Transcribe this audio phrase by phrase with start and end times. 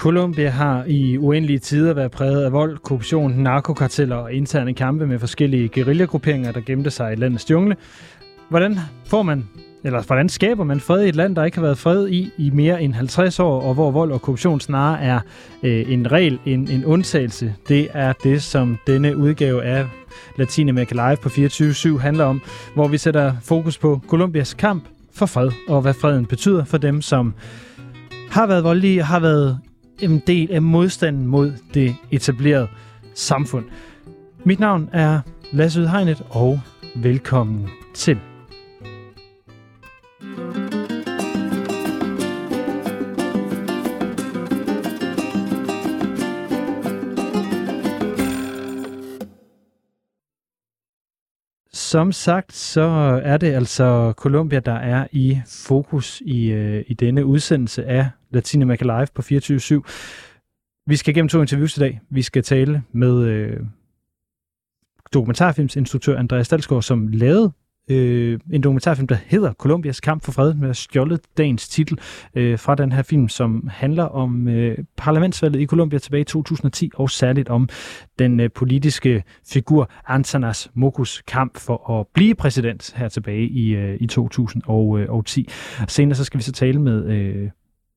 [0.00, 5.18] Colombia har i uendelige tider været præget af vold, korruption, narkokarteller og interne kampe med
[5.18, 7.76] forskellige guerillagrupperinger, der gemte sig i landets jungle.
[8.48, 9.48] Hvordan får man
[9.84, 12.50] eller hvordan skaber man fred i et land, der ikke har været fred i i
[12.50, 15.20] mere end 50 år, og hvor vold og korruption snarere er
[15.62, 17.54] øh, en regel, end en undtagelse?
[17.68, 19.86] Det er det, som denne udgave af
[20.36, 22.40] Latinamerika Live på 24-7 handler om,
[22.74, 27.02] hvor vi sætter fokus på Colombias kamp for fred, og hvad freden betyder for dem,
[27.02, 27.34] som
[28.30, 29.58] har været voldelige har været
[30.02, 32.68] en del af modstanden mod det etablerede
[33.14, 33.64] samfund.
[34.44, 35.20] Mit navn er
[35.52, 36.60] Lasse Udhegnet, og
[36.94, 38.18] velkommen til.
[51.90, 52.80] Som sagt, så
[53.24, 58.84] er det altså Colombia, der er i fokus i, øh, i denne udsendelse af Latinamerika
[58.84, 59.82] Live på 24
[60.86, 62.00] Vi skal gennem to interviews i dag.
[62.10, 63.60] Vi skal tale med øh,
[65.12, 67.52] dokumentarfilmsinstruktør Andreas Dalsgaard, som lavede
[67.90, 71.98] øh, en dokumentarfilm, der hedder Colombias kamp for fred, med stjålet dagens titel
[72.34, 76.90] øh, fra den her film, som handler om øh, parlamentsvalget i Colombia tilbage i 2010,
[76.94, 77.68] og særligt om
[78.18, 83.96] den øh, politiske figur Antanas Mokus kamp for at blive præsident her tilbage i, øh,
[84.00, 85.48] i 2010.
[85.88, 87.50] Senere så skal vi så tale med øh,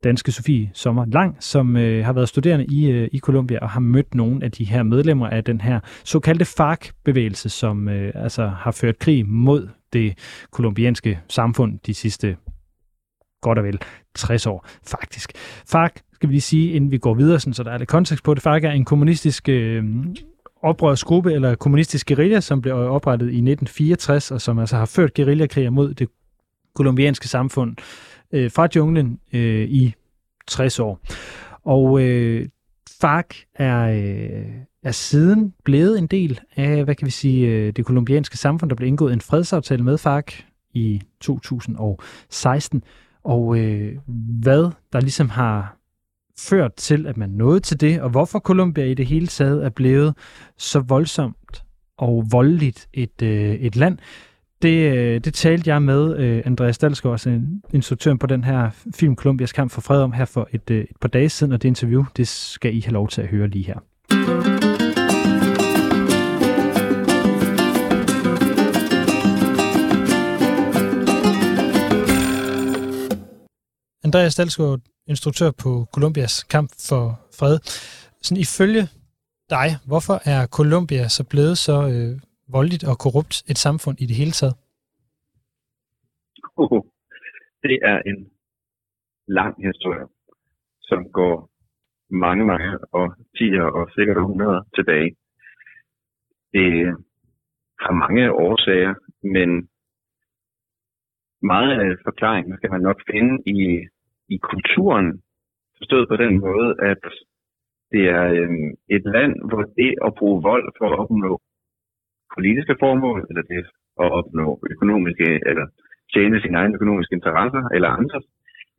[0.03, 3.79] danske Sofie Sommer Lang, som øh, har været studerende i, øh, i Colombia og har
[3.79, 8.71] mødt nogle af de her medlemmer af den her såkaldte FARC-bevægelse, som øh, altså har
[8.71, 10.17] ført krig mod det
[10.51, 12.37] kolumbianske samfund de sidste
[13.41, 13.79] godt og vel
[14.15, 15.31] 60 år, faktisk.
[15.67, 18.23] FARC, skal vi lige sige, inden vi går videre, sådan, så der er lidt kontekst
[18.23, 19.83] på det, FARC er en kommunistisk øh,
[20.61, 25.69] oprørsgruppe, eller kommunistisk guerilla, som blev oprettet i 1964, og som altså har ført guerillakriger
[25.69, 26.09] mod det
[26.75, 27.75] kolumbianske samfund
[28.31, 29.93] øh, fra junglen øh, i
[30.47, 30.99] 60 år.
[31.63, 32.47] Og øh,
[33.03, 34.45] FARC er, øh,
[34.83, 38.69] er siden blevet en del af, hvad kan vi sige, øh, det kolumbianske samfund.
[38.69, 40.33] Der blev indgået en fredsaftale med FARC
[40.73, 42.83] i 2016.
[43.23, 43.97] Og øh,
[44.41, 45.77] hvad der ligesom har
[46.39, 49.69] ført til, at man nåede til det, og hvorfor Colombia i det hele taget er
[49.69, 50.17] blevet
[50.57, 51.63] så voldsomt
[51.97, 53.97] og voldeligt et, øh, et land,
[54.63, 57.41] det, øh, det talte jeg med uh, Andreas Dalsgaard, altså
[57.73, 60.97] instruktøren på den her film Columbias kamp for fred om her for et, uh, et
[61.01, 63.65] par dage siden, og det interview, det skal I have lov til at høre lige
[63.65, 63.79] her.
[74.03, 77.59] Andreas Dalsgaard, instruktør på Columbias kamp for fred.
[78.21, 78.87] Sådan ifølge
[79.49, 82.19] dig, hvorfor er Colombia så blevet så øh,
[82.57, 84.55] voldeligt og korrupt et samfund i det hele taget?
[86.57, 86.81] Oh,
[87.63, 88.19] det er en
[89.27, 90.05] lang historie,
[90.81, 91.49] som går
[92.09, 93.05] mange, mange og
[93.37, 95.15] 10'er og sikkert 100 tilbage.
[96.53, 96.69] Det
[97.83, 98.93] har mange årsager,
[99.23, 99.49] men
[101.41, 103.87] meget af forklaringen skal man nok finde i,
[104.29, 105.23] i kulturen,
[105.77, 107.03] forstået på den måde, at
[107.91, 108.49] det er øh,
[108.89, 111.41] et land, hvor det at bruge vold for at opnå
[112.37, 113.65] politiske formål, eller det
[114.03, 115.65] at opnå økonomiske, eller
[116.13, 118.19] tjene sine egne økonomiske interesser, eller andre,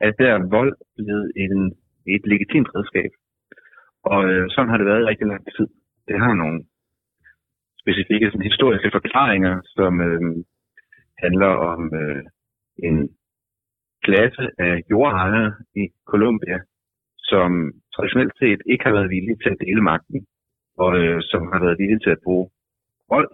[0.06, 1.56] at der er vold blevet en,
[2.14, 3.10] et legitimt redskab.
[4.12, 5.66] Og øh, sådan har det været i rigtig lang tid.
[6.08, 6.58] Det har nogle
[7.82, 10.20] specifikke sådan, historiske forklaringer, som øh,
[11.24, 12.22] handler om øh,
[12.88, 12.96] en
[14.06, 16.58] klasse af jordejere i Colombia,
[17.18, 17.50] som
[17.94, 20.26] traditionelt set ikke har været villige til at dele magten,
[20.78, 22.46] og øh, som har været villige til at bruge
[23.14, 23.30] hold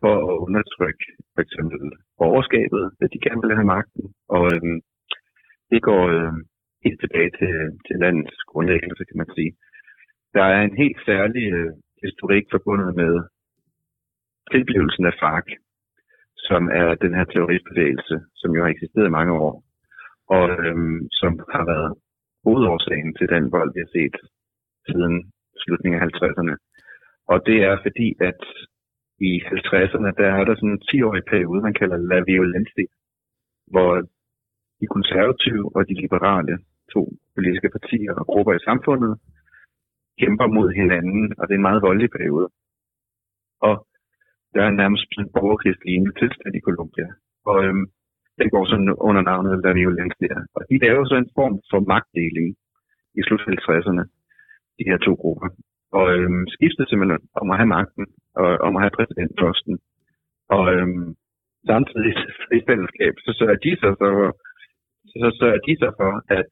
[0.00, 1.04] for at undertrykke
[1.34, 1.80] for eksempel
[2.20, 4.04] borgerskabet, at de gerne vil have magten.
[4.36, 4.78] Og øhm,
[5.70, 6.32] det går øh,
[6.84, 7.54] helt tilbage til,
[7.86, 9.52] til landets grundlæggelse, kan man sige.
[10.36, 11.72] Der er en helt særlig øh,
[12.04, 13.12] historik forbundet med
[14.52, 15.48] tilblivelsen af FARC,
[16.48, 19.54] som er den her terroristbevægelse, som jo har eksisteret i mange år,
[20.36, 21.90] og øhm, som har været
[22.44, 24.16] hovedårsagen til den vold, vi har set
[24.88, 25.14] siden
[25.62, 26.54] slutningen af 50'erne.
[27.32, 28.40] Og det er fordi, at
[29.28, 32.86] i 50'erne, der er der sådan en 10-årig periode, man kalder La Violencia,
[33.72, 33.90] hvor
[34.80, 36.54] de konservative og de liberale,
[36.94, 37.02] to
[37.34, 39.12] politiske partier og grupper i samfundet,
[40.20, 42.48] kæmper mod hinanden, og det er en meget voldelig periode.
[43.68, 43.74] Og
[44.54, 47.08] der er nærmest en borgerkrigslignende tilstand i Colombia.
[47.50, 47.86] Og øhm,
[48.38, 50.36] den går sådan under navnet La Violencia.
[50.56, 52.48] Og de laver så en form for magtdeling
[53.18, 54.04] i slut 50'erne,
[54.78, 55.48] de her to grupper
[55.98, 58.06] og øhm, skiftede simpelthen om at have magten
[58.80, 59.74] at have præsidentposten.
[60.56, 61.08] Og øhm,
[61.70, 62.12] samtidig
[62.58, 64.10] i fællesskab, så sørger de så så,
[65.22, 66.50] så sørger de så for, at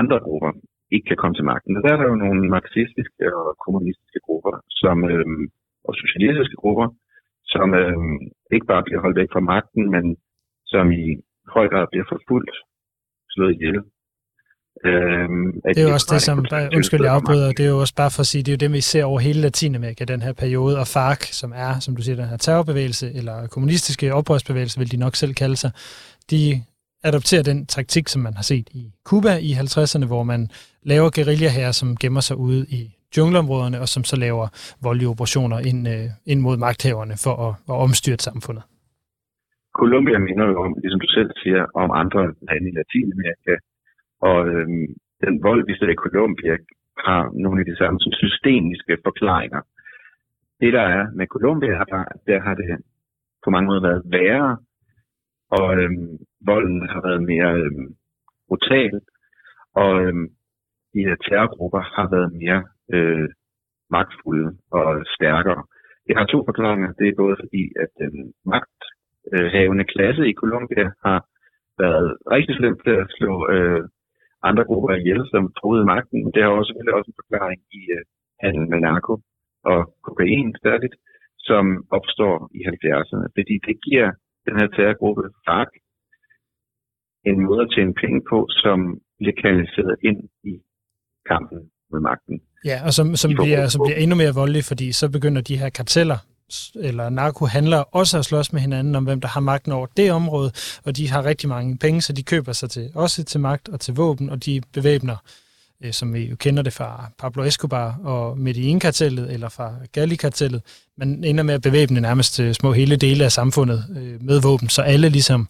[0.00, 0.52] andre grupper,
[0.94, 1.76] ikke kan komme til magten.
[1.76, 5.44] Og der er der jo nogle marxistiske og kommunistiske grupper, som, øhm,
[5.86, 6.86] og socialistiske grupper,
[7.54, 8.18] som øhm,
[8.54, 10.04] ikke bare bliver holdt væk fra magten, men
[10.72, 11.04] som i
[11.56, 12.56] høj grad bliver forfulgt,
[13.34, 13.78] slået ihjel.
[14.84, 16.38] Øhm, det er jo også det, som,
[16.76, 18.72] undskyld, jeg afbryder, det er jo også bare for at sige, det er jo det,
[18.72, 22.16] vi ser over hele Latinamerika, den her periode, og FARC, som er, som du siger,
[22.16, 25.70] den her terrorbevægelse, eller kommunistiske oprørsbevægelse, vil de nok selv kalde sig,
[26.30, 26.62] de
[27.04, 30.48] adopterer den taktik, som man har set i Cuba i 50'erne, hvor man
[30.82, 32.80] laver guerilla her, som gemmer sig ude i
[33.16, 34.46] jungleområderne, og som så laver
[34.82, 38.64] voldelige operationer ind, øh, ind mod magthaverne for at, at omstyrte samfundet.
[39.80, 43.52] Colombia minder jo om, ligesom du selv siger, om andre lande i Latinamerika,
[44.28, 44.86] og øhm,
[45.24, 46.56] den vold, vi ser i Colombia,
[47.06, 49.60] har nogle af de samme som systemiske forklaringer.
[50.60, 52.68] Det, der er med Colombia, der, der har det
[53.44, 54.58] på mange måder været værre,
[55.50, 56.18] og øhm,
[56.50, 57.88] volden har været mere øhm,
[58.48, 59.00] brutal,
[59.74, 60.28] og øhm,
[60.94, 62.60] de her terrorgrupper har været mere
[62.94, 63.28] øh,
[63.90, 65.62] magtfulde og stærkere.
[66.06, 66.92] Det har to forklaringer.
[66.92, 68.14] Det er både fordi, at den
[68.52, 71.20] magthavende klasse i Colombia har
[71.78, 73.82] været rigtig slemt til at slå øh,
[74.48, 76.20] andre grupper ihjel, som troede magten.
[76.34, 78.02] Det har også selvfølgelig også en forklaring i øh,
[78.44, 79.14] handel med narko
[79.70, 80.96] og kokain særligt,
[81.48, 81.64] som
[81.96, 83.26] opstår i 70'erne.
[83.36, 84.08] Fordi det giver
[84.46, 85.70] den her terrorgruppe FARC
[87.30, 88.78] en måde at tjene penge på, som
[89.18, 90.20] bliver kanaliseret ind
[90.50, 90.54] i
[91.30, 91.60] kampen
[91.92, 92.36] med magten.
[92.70, 95.70] Ja, og som, som, bliver, som bliver endnu mere voldelige, fordi så begynder de her
[95.80, 96.18] karteller,
[96.74, 100.52] eller narkohandlere også at slås med hinanden om, hvem der har magten over det område,
[100.84, 103.80] og de har rigtig mange penge, så de køber sig til også til magt og
[103.80, 105.16] til våben, og de bevæbner,
[105.84, 110.62] øh, som vi jo kender det fra Pablo Escobar og Medellin-kartellet, eller fra Galli-kartellet,
[110.98, 114.68] man ender med at bevæbne nærmest øh, små hele dele af samfundet øh, med våben,
[114.68, 115.48] så alle ligesom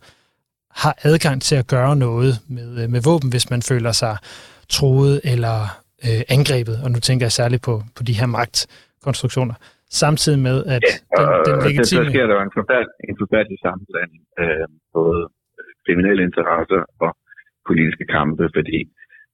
[0.71, 4.17] har adgang til at gøre noget med, øh, med våben, hvis man føler sig
[4.69, 9.55] troet eller øh, angrebet, og nu tænker jeg særligt på, på de her magtkonstruktioner,
[10.03, 12.05] samtidig med, at ja, den, den legitime...
[12.05, 14.67] Så sker der en forfærdelig, en forfærdelig sammenblanding af øh,
[14.97, 15.21] både
[15.87, 17.11] kriminelle interesser og
[17.69, 18.79] politiske kampe, fordi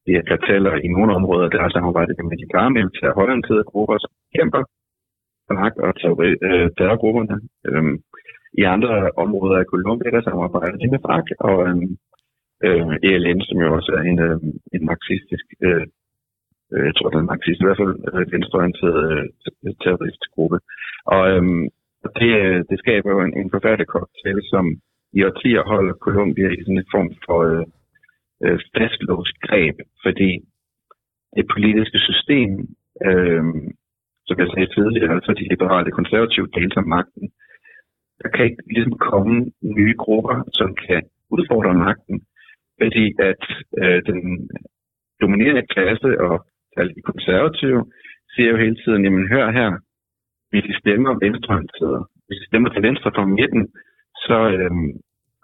[0.06, 4.10] de her karteller i nogle områder, der er samarbejdet med de paramilitære hollandske grupper, som
[4.36, 4.62] kæmper
[5.46, 5.92] for magt og
[6.48, 7.36] øh, terrorgrupperne.
[7.68, 7.96] Øhm,
[8.60, 8.92] I andre
[9.24, 11.90] områder af Colombia, der samarbejder de med FARC og øhm,
[12.66, 14.36] øh, ELN, som jo også er en, øh,
[14.76, 15.86] en marxistisk øh,
[16.72, 18.98] Øh, jeg tror, den marxist, i hvert fald øh, venstreorienteret
[19.64, 20.58] øh, terroristgruppe.
[21.14, 21.64] Og øhm,
[22.20, 24.64] det, øh, det skaber jo en, en forfærdelig cocktail, som
[25.18, 27.66] i årtier holder Colombia i sådan en form for øh,
[28.44, 30.30] øh fastlåst greb, fordi
[31.36, 32.50] det politiske system,
[33.08, 33.44] øh,
[34.26, 37.26] som jeg sagde tidligere, altså de liberale konservative deltager magten,
[38.22, 42.16] der kan ikke ligesom komme nye grupper, som kan udfordre magten,
[42.80, 43.44] fordi at
[43.82, 44.48] øh, den
[45.20, 47.80] dominerende klasse og særligt de konservative,
[48.32, 49.70] siger jo hele tiden, jamen hør her,
[50.50, 53.62] hvis I stemmer venstreorienteret, hvis I stemmer til venstre fra midten,
[54.26, 54.90] så øhm,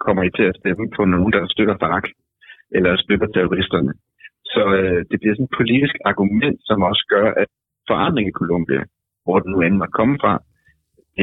[0.05, 2.07] kommer I til at stemme på nogen, der støtter FARC,
[2.77, 3.93] eller støtter terroristerne.
[4.53, 7.51] Så øh, det bliver sådan et politisk argument, som også gør, at
[7.91, 8.83] forandring i Colombia,
[9.25, 10.35] hvor den nu end måtte komme fra,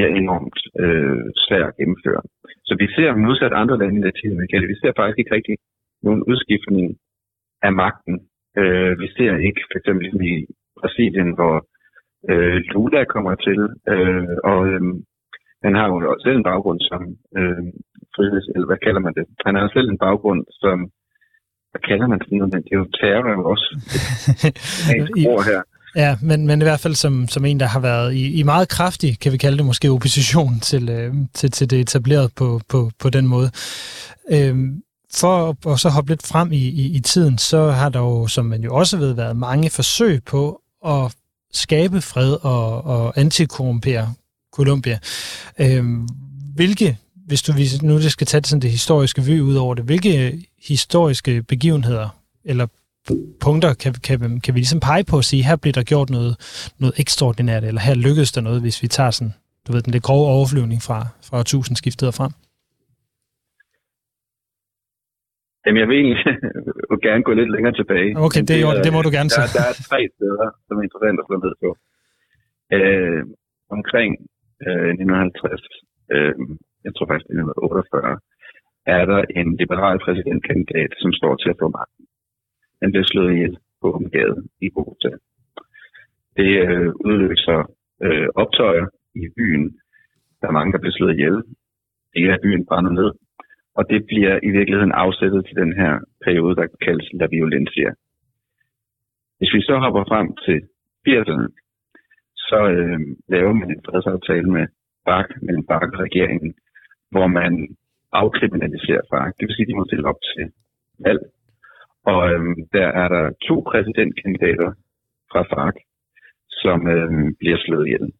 [0.02, 2.22] er enormt øh, svært at gennemføre.
[2.68, 5.56] Så vi ser modsat andre lande i Latinamerika, vi ser faktisk ikke rigtig
[6.06, 6.86] nogen udskiftning
[7.66, 8.14] af magten
[8.60, 10.36] Øh, vi ser ikke for eksempel ligesom i
[10.80, 11.54] Brasilien, hvor
[12.30, 13.60] øh, Lula kommer til,
[13.92, 14.82] øh, og øh,
[15.64, 17.00] han har jo selv en baggrund som
[17.38, 17.64] øh,
[18.14, 19.24] friheds, eller hvad kalder man det?
[19.46, 20.76] Han har selv en baggrund som,
[21.70, 22.52] hvad kalder man noget?
[22.52, 23.68] Det er jo terror jo også.
[24.98, 25.62] Et ord her.
[25.96, 28.68] Ja, men, men i hvert fald som, som en, der har været i, i meget
[28.68, 32.90] kraftig, kan vi kalde det måske, opposition til, øh, til, til det etableret på, på,
[33.02, 33.48] på den måde.
[34.34, 34.56] Øh,
[35.14, 38.44] for at så hoppe lidt frem i, i, i tiden, så har der jo, som
[38.44, 41.14] man jo også ved, været mange forsøg på at
[41.52, 44.14] skabe fred og, og antikorrumpere
[44.52, 44.98] Colombia.
[45.58, 46.08] Øhm,
[46.54, 47.52] hvilke, hvis du
[47.82, 52.08] nu det skal tage sådan det historiske vy ud over det, hvilke historiske begivenheder
[52.44, 52.66] eller
[53.40, 56.36] punkter kan, kan, kan vi ligesom pege på og sige, her bliver der gjort noget,
[56.78, 59.34] noget ekstraordinært, eller her lykkedes der noget, hvis vi tager sådan,
[59.66, 62.30] du ved, den lidt grove overflyvning fra, fra tusindskiftet og frem?
[65.64, 66.20] Jamen, jeg vil egentlig
[67.06, 68.10] gerne gå lidt længere tilbage.
[68.26, 69.46] Okay, det, det, det må du gerne sige.
[69.46, 71.68] Der, der er tre steder, som er interessant at slå ned på.
[72.76, 73.22] Øh,
[73.76, 74.12] omkring
[74.66, 75.62] øh, 1950,
[76.14, 76.34] øh,
[76.86, 78.18] jeg tror faktisk 1948,
[78.96, 82.04] er der en liberal præsidentkandidat, som står til at få magten.
[82.82, 85.12] Han bliver slået ihjel på en gade i Bogota.
[86.38, 87.58] Det øh, udløser
[88.06, 88.86] øh, optøjer
[89.22, 89.64] i byen.
[90.40, 91.36] Der er mange, der bliver slået ihjel.
[92.14, 93.10] Det er byen brænder ned.
[93.78, 95.92] Og det bliver i virkeligheden afsættet til den her
[96.24, 97.90] periode, der kaldes La Violencia.
[99.38, 100.58] Hvis vi så hopper frem til
[101.08, 101.46] 80'erne,
[102.36, 104.66] så øh, laver man en fredsaftale med
[105.04, 106.54] Bak, mellem Bak og regeringen,
[107.10, 107.76] hvor man
[108.12, 109.32] afkriminaliserer Bak.
[109.38, 110.52] Det vil sige, at de må stille op til
[110.98, 111.20] valg.
[112.04, 114.72] Og øh, der er der to præsidentkandidater
[115.30, 115.76] fra FARC,
[116.48, 118.12] som øh, bliver slået ihjel.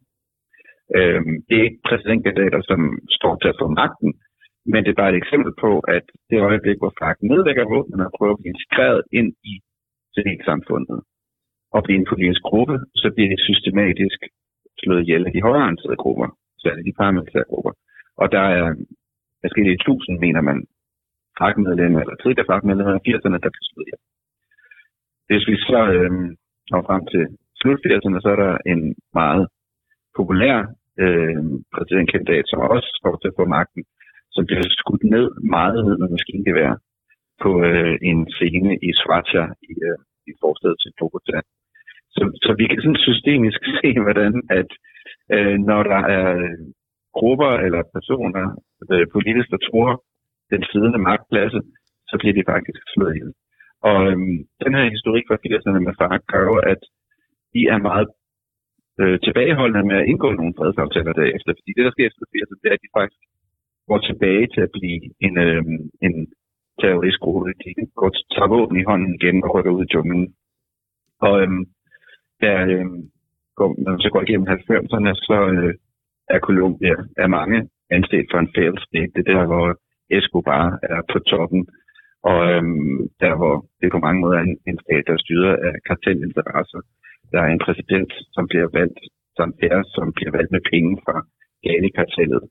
[0.97, 2.81] Øh, det er ikke præsidentkandidater, som
[3.19, 4.11] står til at få magten,
[4.73, 8.13] men det er bare et eksempel på, at det øjeblik, hvor FARC nedlægger våbnene og
[8.19, 9.55] prøver at blive integreret ind i
[10.15, 10.99] civilsamfundet
[11.77, 14.21] og blive en politisk gruppe, så bliver det systematisk
[14.81, 16.29] slået ihjel af de højreorienterede grupper,
[16.63, 17.73] særligt de paramilitære grupper.
[18.23, 18.67] Og der er
[19.43, 20.59] måske tusind, mener man,
[21.39, 24.03] FARC-medlemmer, eller tidligere FARC-medlemmer i 80'erne, der bliver slået ihjel.
[25.29, 26.11] Hvis vi så øh,
[26.71, 27.25] når frem til
[27.61, 28.81] slut 80'erne, så er der en
[29.21, 29.45] meget
[30.19, 30.57] populær
[31.03, 31.43] øh,
[31.75, 33.83] præsidentkandidat, som også kommer til at få magten,
[34.35, 35.27] som bliver skudt ned
[35.57, 36.73] meget ned med maskingevær
[37.43, 39.99] på øh, en scene i Svartia i, øh,
[40.31, 41.39] i forstedet til Bogotá.
[42.15, 44.71] Så, så vi kan sådan systemisk se, hvordan at
[45.35, 46.29] øh, når der er
[47.19, 48.45] grupper eller personer
[48.93, 49.91] øh, politisk, der tror
[50.53, 51.61] den siddende magtklasse,
[52.11, 53.33] så bliver de faktisk slået ihjel.
[53.89, 56.83] Og øhm, den her historik fra 80'erne med FARC gør jo, at
[57.55, 58.09] de er meget
[59.01, 61.51] øh, tilbageholdende med at indgå nogle fredsaftaler derefter.
[61.59, 63.21] Fordi det, der sker efter 80'erne, det er, at de faktisk
[63.89, 65.63] går tilbage til at blive en, øh,
[66.07, 66.15] en
[66.81, 67.49] terroristgruppe.
[67.65, 70.35] De går tager våben i hånden igen og rykker ud i junglen.
[71.27, 71.51] Og øh,
[72.43, 72.87] der, øh,
[73.59, 75.75] går, når man så går igennem 90'erne, så øh,
[76.35, 77.59] er Colombia af mange
[77.91, 79.13] anset for en failed state.
[79.15, 79.67] Det er der, hvor
[80.19, 81.63] Escobar er på toppen,
[82.31, 85.75] og øhm, der hvor det på mange måder er en, en stat, der styrer af
[85.89, 86.81] kartelinteresser.
[87.33, 89.01] Der er en præsident, som bliver valgt,
[89.39, 91.17] som er, som bliver valgt med penge fra
[91.65, 92.43] Gali-kartellet.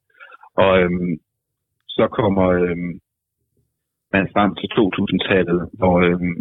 [0.57, 1.17] Og øhm,
[1.88, 3.00] så kommer øhm,
[4.13, 6.38] man frem til 2000-tallet, hvor øhm,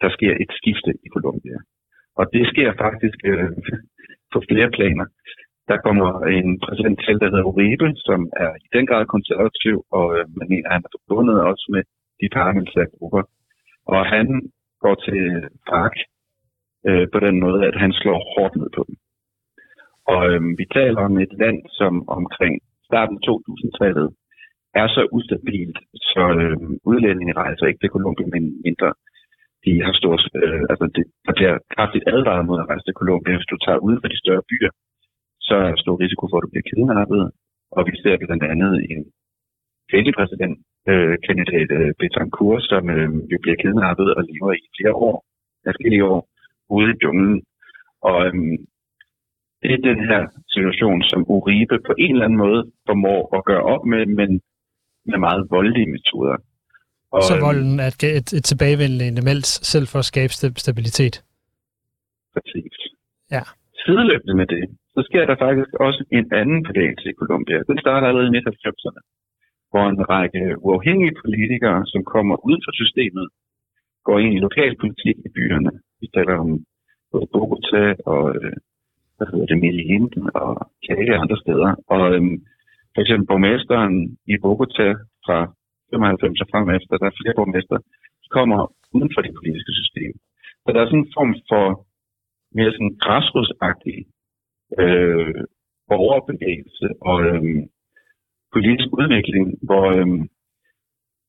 [0.00, 1.58] der sker et skifte i Colombia.
[2.18, 3.50] Og det sker faktisk øh,
[4.32, 5.06] på flere planer.
[5.70, 10.06] Der kommer en præsident til, der hedder Uribe, som er i den grad konservativ, og
[10.16, 11.82] øh, man mener, han er forbundet også med
[12.20, 13.22] de paramilitære grupper.
[13.86, 14.26] Og han
[14.80, 15.22] går til
[15.68, 15.96] FARC
[16.88, 18.96] øh, på den måde, at han slår hårdt ned på dem.
[20.12, 22.54] Og øh, vi taler om et land, som omkring
[22.90, 24.08] starten af 2000-tallet
[24.82, 25.78] er så ustabilt,
[26.12, 26.56] så øh,
[26.90, 28.90] udlændinge rejser ikke til Colombia, men mindre.
[29.64, 33.36] De har stort, øh, altså det, der bliver kraftigt advaret mod at rejse til Colombia,
[33.36, 34.72] hvis du tager ud fra de større byer
[35.50, 37.22] så er der stor risiko for, at du bliver kidnappet.
[37.76, 39.00] Og vi ser blandt andet en
[39.90, 40.56] kvindelig præsident,
[40.90, 45.16] øh, kandidat øh, Betancourt, som øh, jo bliver kidnappet og lever i flere år,
[45.66, 46.20] forskellige år,
[46.76, 47.36] ude i junglen.
[48.08, 48.34] Og øh,
[49.62, 50.22] det er den her
[50.54, 54.30] situation, som Uribe på en eller anden måde formår at gøre op med, men
[55.10, 56.36] med meget voldelige metoder.
[57.14, 60.32] Og, så øhm, volden er et, et, et tilbagevendende element selv for at skabe
[60.66, 61.14] stabilitet?
[62.34, 62.74] Præcis.
[63.36, 63.42] Ja.
[63.82, 64.64] Sideløbende med det,
[64.94, 67.58] så sker der faktisk også en anden bevægelse i Colombia.
[67.70, 69.00] Den starter allerede i 1990'erne,
[69.70, 73.26] hvor en række uafhængige politikere, som kommer ud fra systemet,
[74.06, 75.72] går ind i lokalpolitik i byerne.
[76.00, 76.50] Vi taler om
[77.12, 78.56] både Bogota og øh,
[79.20, 80.06] hvad hedder det, Medellin
[80.42, 80.50] og
[80.84, 81.70] Cali og andre steder.
[81.94, 82.36] Og øhm,
[82.94, 83.94] for eksempel borgmesteren
[84.32, 84.88] i Bogota
[85.24, 85.38] fra
[85.90, 87.76] 95 og frem efter, der er flere borgmester,
[88.22, 88.58] de kommer
[88.94, 90.12] uden for det politiske system.
[90.62, 91.66] Så der er sådan en form for
[92.56, 93.98] mere sådan græsrodsagtig
[94.82, 95.40] øh,
[95.90, 97.42] borgerbevægelse og øh,
[98.54, 100.08] politisk udvikling, hvor øh,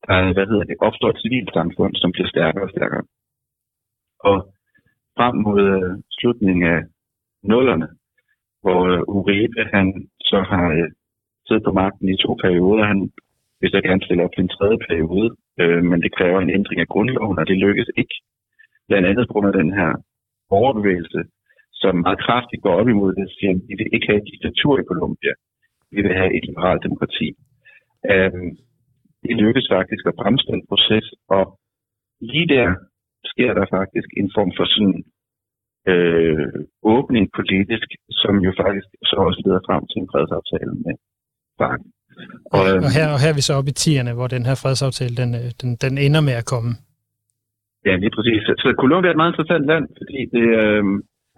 [0.07, 3.03] der hvad hedder det, opstår et civilsamfund, som bliver stærkere og stærkere.
[4.29, 4.37] Og
[5.17, 6.79] frem mod øh, slutningen af
[7.43, 7.87] nullerne,
[8.61, 9.87] hvor øh, Uribe han
[10.19, 10.89] så har øh,
[11.47, 12.83] siddet på magten i to perioder.
[12.93, 13.11] Han
[13.61, 15.29] vil så gerne stille op til en tredje periode,
[15.61, 18.15] øh, men det kræver en ændring af grundloven, og det lykkes ikke.
[18.87, 19.89] Blandt andet på grund af den her
[20.49, 21.21] borgerbevægelse,
[21.81, 24.73] som meget kraftigt går op imod det, siger, at vi vil ikke have et diktatur
[24.79, 25.33] i Colombia.
[25.95, 27.27] Vi vil have et liberalt demokrati.
[28.13, 28.47] Um,
[29.23, 31.05] det lykkes faktisk at bremse den proces,
[31.35, 31.43] og
[32.31, 32.67] lige der
[33.31, 35.03] sker der faktisk en form for sådan
[35.91, 36.47] øh,
[36.95, 37.87] åbning politisk,
[38.21, 40.95] som jo faktisk så også leder frem til en fredsaftale med
[41.57, 41.81] FARC.
[42.55, 44.55] Og, øh, og, her, og her er vi så oppe i tierne, hvor den her
[44.63, 46.71] fredsaftale, den, øh, den, den ender med at komme.
[47.87, 48.41] Ja, lige præcis.
[48.63, 50.83] Så Colombia er et meget interessant land, fordi det, øh,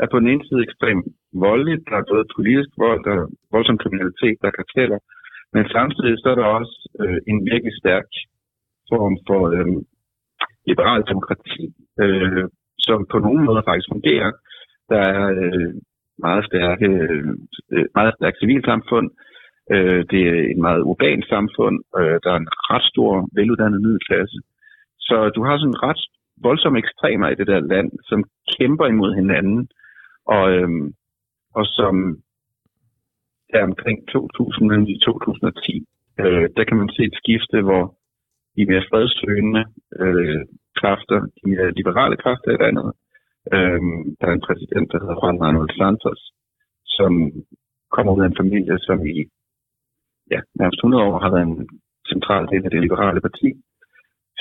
[0.01, 1.07] er på den ene side ekstremt
[1.45, 1.83] voldeligt.
[1.89, 4.97] Der er både politisk vold, der er voldsom kriminalitet, der kan tælle.
[5.53, 8.07] Men samtidig så er der også øh, en virkelig stærk
[8.91, 9.67] form for øh,
[10.69, 11.57] liberal demokrati,
[12.03, 12.43] øh,
[12.87, 14.31] som på nogen måde faktisk fungerer.
[14.91, 15.73] Der er øh,
[16.25, 16.87] meget stærke,
[17.73, 19.09] øh, meget stærkt civilsamfund.
[19.73, 21.77] Øh, det er et meget urbant samfund.
[21.99, 24.37] Øh, der er en ret stor, veluddannet middelklasse.
[25.07, 26.01] Så du har sådan ret
[26.47, 28.23] voldsomme ekstremer i det der land, som
[28.57, 29.67] kæmper imod hinanden,
[30.25, 30.69] og, øh,
[31.55, 31.95] og som
[33.53, 35.85] er omkring 2009-2010,
[36.23, 37.83] øh, der kan man se et skifte, hvor
[38.55, 39.63] de mere fredsøgende
[40.01, 40.41] øh,
[40.80, 42.88] kræfter, de mere liberale kræfter i landet,
[43.53, 43.82] øh,
[44.20, 46.22] der er en præsident, der hedder Juan Manuel Santos,
[46.98, 47.12] som
[47.96, 49.18] kommer ud af en familie, som i
[50.34, 51.68] ja, nærmest 100 år har været en
[52.13, 53.50] central del af det liberale parti.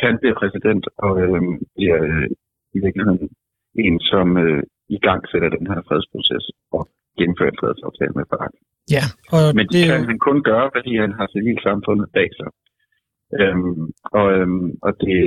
[0.05, 1.43] Han bliver præsident og øh,
[1.77, 2.29] bliver øh,
[2.77, 3.29] i virkeligheden
[3.87, 4.63] en, som øh,
[4.97, 6.45] i gang sætter den her fredsproces
[6.77, 6.83] og
[7.19, 8.55] gennemfører en fredsaftale med Barack.
[8.97, 12.51] Ja, og Men det, det kan han kun gøre, fordi han har civilsamfundet bag sig.
[13.41, 13.85] Øhm,
[14.19, 15.19] og øhm, og det,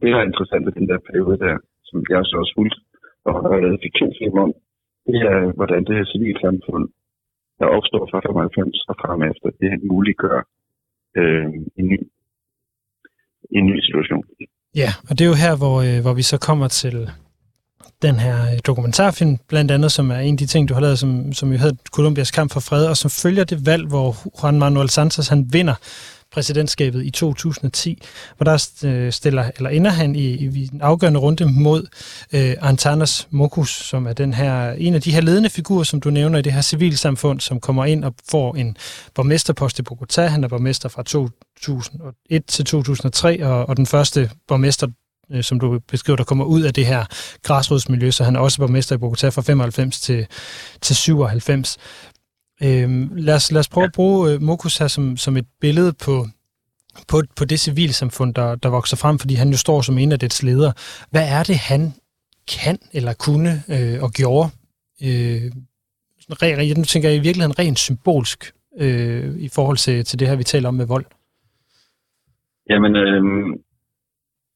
[0.00, 1.56] det, der er interessant ved den der periode der,
[1.88, 2.76] som jeg så også fuldt
[3.26, 4.52] og har lavet fiktionsfilm om,
[5.06, 6.86] det er, hvordan det her civilsamfund,
[7.58, 10.38] der opstår fra 95 og frem efter, det muliggør
[11.20, 11.46] øh,
[11.80, 11.98] en, ny,
[13.56, 14.24] en ny situation.
[14.82, 16.96] Ja, og det er jo her, hvor, øh, hvor vi så kommer til
[18.02, 20.98] den her øh, dokumentarfilm, blandt andet, som er en af de ting, du har lavet,
[20.98, 24.08] som, som jo hedder Colombias kamp for fred, og som følger det valg, hvor
[24.42, 25.74] Juan Manuel Santos han vinder
[26.38, 28.02] præsidentskabet i 2010,
[28.36, 31.86] hvor der øh, stiller, eller ender han i, i en afgørende runde mod
[32.32, 36.10] øh, Antanas Mokus, som er den her, en af de her ledende figurer, som du
[36.10, 38.76] nævner i det her civilsamfund, som kommer ind og får en
[39.14, 40.20] borgmesterpost i Bogotá.
[40.20, 44.86] Han er borgmester fra 2001 til 2003, og, og den første borgmester,
[45.32, 47.04] øh, som du beskriver, der kommer ud af det her
[47.42, 50.26] græsrodsmiljø, så han er også borgmester i Bogotá fra 95 til,
[50.82, 51.78] til 97.
[52.66, 55.92] Øhm, lad, os, lad os prøve at bruge øh, Mokus her som, som et billede
[56.04, 56.14] på,
[57.10, 60.18] på, på det civilsamfund, der, der vokser frem, fordi han jo står som en af
[60.18, 60.72] dets ledere.
[61.12, 61.82] Hvad er det, han
[62.56, 64.48] kan eller kunne øh, og gjorde?
[65.06, 65.44] Øh,
[66.42, 68.40] re, nu tænker jeg i virkeligheden rent symbolsk
[68.84, 71.06] øh, i forhold til, til det her, vi taler om med vold.
[72.70, 73.22] Jamen, øh,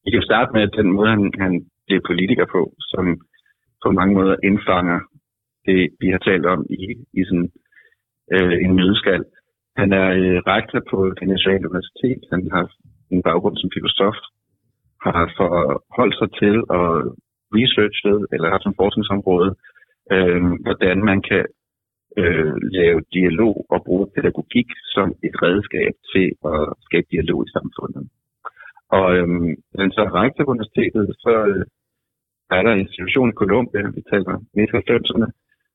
[0.05, 1.53] vi kan starte med den måde, han, han
[1.87, 2.61] bliver politiker på,
[2.93, 3.05] som
[3.83, 4.99] på mange måder indfanger
[5.67, 6.85] det, vi har talt om i,
[7.19, 7.49] i sådan
[8.35, 9.25] øh, en nødskal.
[9.81, 12.21] Han er øh, rektor på det nationale universitet.
[12.33, 12.64] Han har
[13.14, 14.16] en baggrund som filosof,
[15.07, 16.87] har forholdt sig til og
[17.57, 19.51] researchet, eller har som forskningsområde,
[20.14, 21.45] øh, hvordan man kan
[22.21, 28.05] øh, lave dialog og bruge pædagogik som et redskab til at skabe dialog i samfundet.
[28.97, 29.29] Og øh,
[29.81, 31.64] han så rektor på universitetet, så øh,
[32.57, 35.29] er der en institution i Colombia, vi taler midt 90'erne,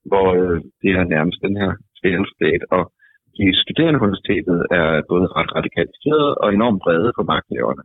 [0.10, 2.84] hvor øh, det er nærmest den her failed state, og
[3.38, 7.84] de studerende på universitetet er både ret radikaliseret og enormt brede på magthaverne.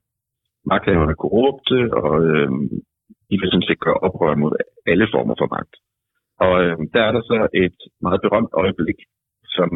[0.72, 2.50] Magthaverne er korrupte, og øh,
[3.28, 4.52] de vil sådan set gøre oprør mod
[4.92, 5.74] alle former for magt.
[6.44, 8.98] Og øh, der er der så et meget berømt øjeblik,
[9.56, 9.68] som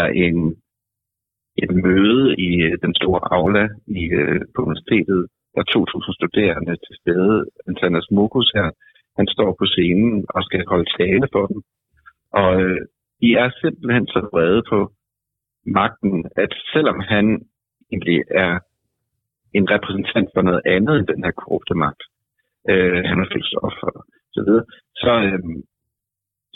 [0.00, 0.38] er en,
[1.62, 3.64] et møde i øh, den store aula
[4.00, 5.20] i, øh, på universitetet,
[5.54, 7.36] der er 2.000 studerende til stede.
[7.68, 8.68] Antanas Mokus her,
[9.18, 11.60] han står på scenen og skal holde tale for dem.
[12.40, 12.80] Og øh,
[13.20, 14.78] de er simpelthen så vrede på
[15.66, 17.26] magten, at selvom han
[17.92, 18.58] egentlig er
[19.58, 22.02] en repræsentant for noget andet end den her korrupte magt,
[22.70, 24.04] øh, han er filosof og
[24.36, 24.64] så videre,
[25.02, 25.42] så øh,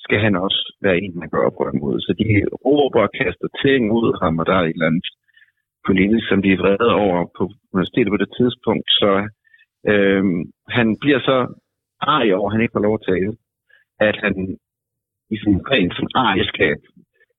[0.05, 2.01] skal han også være en, man går oprør imod.
[2.01, 2.27] Så de
[2.66, 5.09] råber og kaster ting ud af ham, og der er et eller andet
[5.87, 8.88] politisk, som de er vrede over på universitetet på det tidspunkt.
[9.01, 9.12] Så
[9.90, 10.25] øh,
[10.77, 11.37] han bliver så
[12.01, 13.33] arg over, at han ikke får lov at tale,
[14.09, 14.35] at han
[15.35, 16.79] i sin rent som ejerskab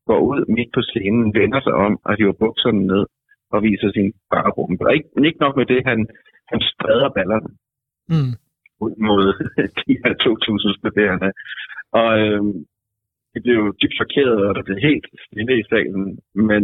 [0.10, 3.04] går ud midt på scenen, vender sig om og hiver bukserne ned
[3.54, 4.78] og viser sin barrum.
[4.86, 6.00] Og ikke, ikke nok med det, han,
[6.52, 7.50] han spreder ballerne
[8.14, 8.34] mm.
[8.86, 9.24] ud mod
[9.88, 11.30] de her 2.000 studerende.
[12.00, 12.44] Og øh,
[13.34, 16.06] de blev dybt chokeret, og der blev helt stille i salen.
[16.50, 16.64] Men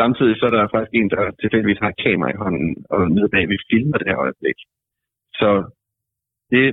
[0.00, 3.28] samtidig så er der faktisk en, der tilfældigvis har et kamera i hånden, og nede
[3.34, 4.58] bag vi filmer det her øjeblik.
[5.40, 5.50] Så
[6.52, 6.66] det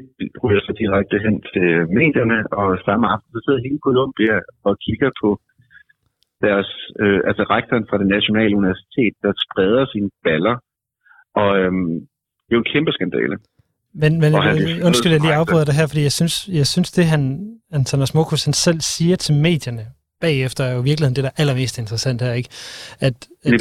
[0.44, 1.68] ryger så direkte hen til
[2.00, 5.30] medierne, og samme aften så sidder hele Columbia og kigger på
[6.46, 6.70] deres,
[7.04, 10.56] øh, altså rektoren fra det nationale universitet, der spreder sine baller.
[11.42, 11.94] Og øhm,
[12.46, 13.38] det er jo en kæmpe skandale.
[14.02, 14.56] Men, men han,
[14.88, 17.22] undskyld, jeg lige afbryder det her, fordi jeg synes, jeg synes det han,
[17.78, 19.86] Antonas Mokus, han selv siger til medierne,
[20.26, 22.50] bagefter er jo virkelig det, der er allermest interessant her, ikke?
[23.08, 23.16] At,
[23.48, 23.54] at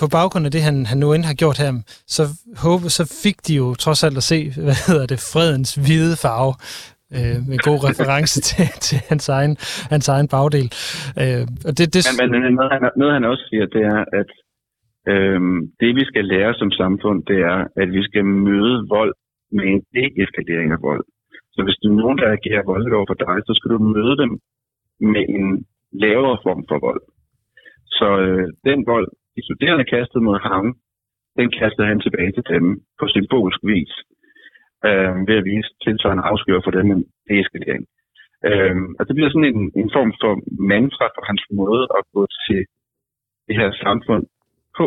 [0.00, 1.72] på baggrund af det, han, han nu end har gjort her,
[2.16, 2.22] så,
[2.64, 6.52] håber, så fik de jo trods alt at se, hvad hedder det, fredens hvide farve,
[7.16, 9.54] øh, med god reference til, til hans, egen,
[9.94, 10.66] hans egen bagdel.
[11.22, 12.00] Øh, og det, det...
[12.20, 14.30] Men, men noget, han, noget han også siger, det er, at
[15.12, 15.40] øh,
[15.80, 19.12] det vi skal lære som samfund, det er, at vi skal møde vold
[19.56, 21.04] med en deeskalering af vold.
[21.54, 24.14] Så hvis du er nogen, der agerer voldeligt over for dig, så skal du møde
[24.22, 24.32] dem
[25.14, 25.48] med en
[25.92, 27.02] lavere form for vold.
[27.86, 30.76] Så øh, den vold, de studerende kastede mod ham,
[31.38, 32.64] den kastede han tilbage til dem
[32.98, 33.94] på symbolsk vis.
[34.88, 37.84] øh, ved at vise tilsvarende afskyer for dem en deeskalering.
[38.48, 40.32] Øh, og det bliver sådan en, en form for
[40.74, 42.60] mantra for hans måde at gå til
[43.46, 44.24] det her samfund
[44.78, 44.86] på.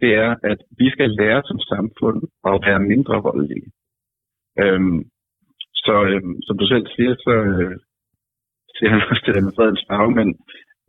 [0.00, 2.18] Det er, at vi skal lære som samfund
[2.50, 3.68] at være mindre voldelige.
[4.62, 5.00] Øhm,
[5.84, 7.76] så øhm, som du selv siger, så øh,
[8.82, 10.28] siger han også det der med fredens farve, men,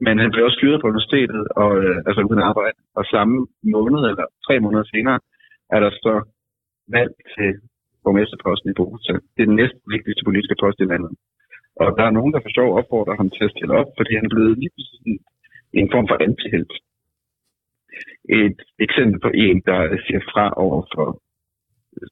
[0.06, 2.78] men han blev også fyret på universitetet, og, øh, altså uden arbejde.
[3.00, 3.36] Og samme
[3.76, 5.20] måned, eller tre måneder senere,
[5.76, 6.16] er der så
[6.96, 7.50] valg til
[8.04, 9.14] borgmesterposten i Bogota.
[9.34, 11.12] Det er den næste vigtigste politiske post i landet.
[11.82, 14.26] Og der er nogen, der for sjov opfordrer ham til at stille op, fordi han
[14.26, 14.72] er blevet lige
[15.10, 15.18] en,
[15.80, 16.74] en form for antihelt.
[18.44, 21.08] Et eksempel på en, der siger fra over for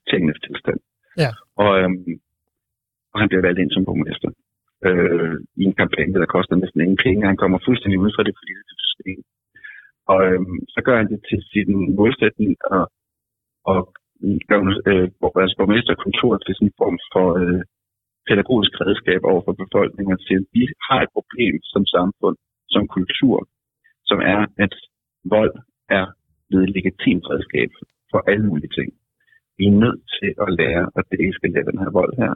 [0.09, 0.79] tingenes tilstand.
[1.23, 1.31] Ja.
[1.63, 2.13] Og, øhm,
[3.13, 4.31] og han bliver valgt ind som borgmester
[4.87, 7.29] øh, i en kampagne, der koster næsten ingen penge.
[7.31, 9.19] Han kommer fuldstændig ud fra det politiske system.
[10.11, 10.41] Og øh,
[10.73, 12.83] så gør han det til sin målsætning og,
[13.71, 13.79] og
[14.49, 17.61] gør øh, vores borgmesterkontor til sådan en form for øh,
[18.29, 22.37] pædagogisk redskab over for befolkningen til, at vi har et problem som samfund,
[22.73, 23.35] som kultur,
[24.09, 24.73] som er, at
[25.35, 25.55] vold
[25.99, 26.05] er
[26.47, 27.69] blevet et legitimt redskab
[28.11, 28.89] for alle mulige ting.
[29.57, 32.33] Vi er nødt til at lære, at det ikke skal lade den her vold her.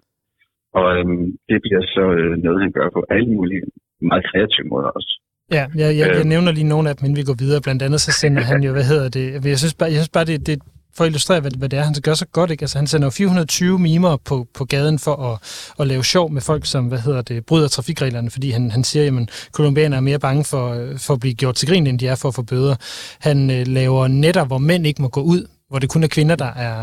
[0.79, 3.63] Og øhm, det bliver så øh, noget, han gør på alle mulige
[4.09, 5.11] meget kreative måder også.
[5.57, 6.31] Ja, jeg, jeg, jeg øh.
[6.33, 7.61] nævner lige nogle af dem, inden vi går videre.
[7.65, 10.25] Blandt andet så sender han jo, hvad hedder det, jeg synes bare, jeg synes bare
[10.25, 10.57] det, det,
[10.95, 12.51] for at illustrere, hvad, hvad det er, han gør så godt.
[12.51, 12.63] Ikke?
[12.63, 15.35] Altså, han sender 420 mimer på, på gaden for at,
[15.79, 19.21] at lave sjov med folk, som hvad hedder det, bryder trafikreglerne, fordi han, han siger,
[19.21, 20.63] at kolumbianere er mere bange for,
[21.07, 22.75] for at blive gjort til grin, end de er for at få bøder.
[23.19, 26.35] Han øh, laver netter, hvor mænd ikke må gå ud, hvor det kun er kvinder,
[26.45, 26.75] der er,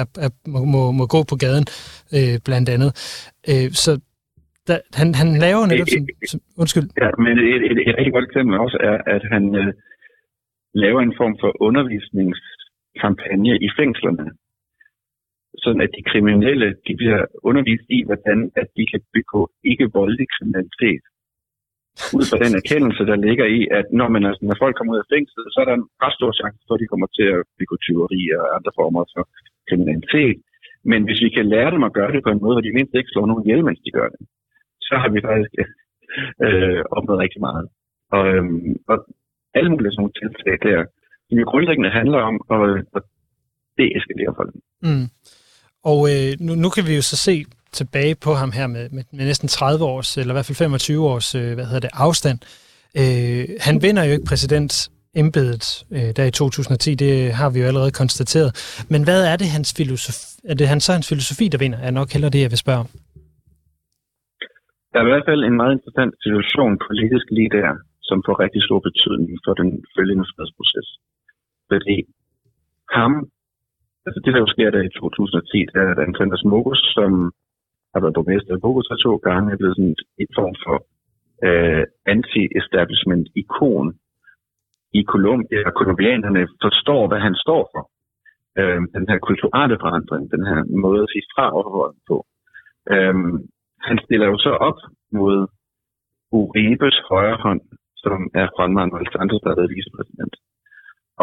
[0.00, 1.66] er, er, må, må, må gå på gaden,
[2.16, 2.90] øh, blandt andet.
[3.50, 3.90] Øh, så
[4.68, 5.88] der, han, han laver netop...
[5.94, 6.86] Som, som, undskyld.
[7.02, 9.70] Ja, men et, et, et rigtig godt eksempel også er, at han øh,
[10.84, 14.26] laver en form for undervisningskampagne i fængslerne,
[15.64, 20.26] sådan at de kriminelle de bliver undervist i, hvordan at de kan begå ikke voldelig
[20.34, 21.02] kriminalitet
[22.16, 25.02] ud fra den erkendelse, der ligger i, at når, man, altså, når folk kommer ud
[25.02, 27.42] af fængslet, så er der en ret stor chance for, at de kommer til at
[27.60, 29.22] begå tyveri og andre former for
[29.68, 30.38] kriminalitet.
[30.90, 32.94] Men hvis vi kan lære dem at gøre det på en måde, hvor de mindst
[32.94, 34.20] ikke slår nogen ihjel, mens de gør det,
[34.88, 35.52] så har vi faktisk
[36.46, 37.66] øh, opnået rigtig meget.
[38.16, 38.96] Og, øhm, og
[39.56, 40.78] alle mulige sådan nogle tiltag der,
[41.26, 42.62] som jo grundlæggende handler om at,
[42.96, 43.02] at
[43.78, 44.52] deeskalere folk.
[44.86, 45.06] Mm.
[45.90, 47.34] Og øh, nu, nu kan vi jo så se
[47.72, 51.08] tilbage på ham her med, med, med næsten 30 års, eller i hvert fald 25
[51.12, 52.38] års, øh, hvad hedder det, afstand.
[53.00, 57.92] Øh, han vinder jo ikke præsidentembedet øh, der i 2010, det har vi jo allerede
[58.02, 58.50] konstateret.
[58.92, 61.78] Men hvad er det hans filosofi, er det han, så hans filosofi, der vinder?
[61.78, 62.90] Er nok heller det, jeg vil spørge om.
[64.90, 67.70] Der er i hvert fald en meget interessant situation politisk lige der,
[68.08, 70.88] som får rigtig stor betydning for den følgende fredsproces.
[71.70, 71.98] Fordi
[72.98, 73.12] ham,
[74.06, 77.10] altså det der jo sker der i 2010, der er der Andreas Mogus, som
[77.96, 80.76] har været borgmester i Bogota to gange, er blevet sådan en form for
[81.46, 83.88] øh, anti-establishment-ikon
[84.98, 87.82] i Colombia, og kolumbianerne forstår, hvad han står for.
[88.58, 92.16] Øh, den her kulturelle forandring, den her måde at sige fra overfor på.
[92.92, 93.14] Øh,
[93.88, 94.78] han stiller jo så op
[95.18, 95.36] mod
[96.38, 97.62] Uribes højre hånd,
[98.04, 100.34] som er Juan Manuel Santos, der er været vicepræsident.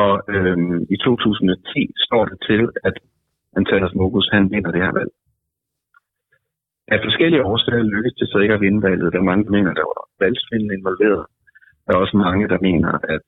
[0.03, 0.57] Og øh,
[0.95, 2.95] i 2010 står det til, at
[3.57, 5.12] Antanas Mogus, han vinder det her valg.
[6.88, 9.13] Af forskellige årsager lykkedes det så ikke at vinde valget.
[9.13, 11.26] Der er mange, der mener, der var valgsvindel involveret.
[11.86, 13.28] Der er også mange, der mener, at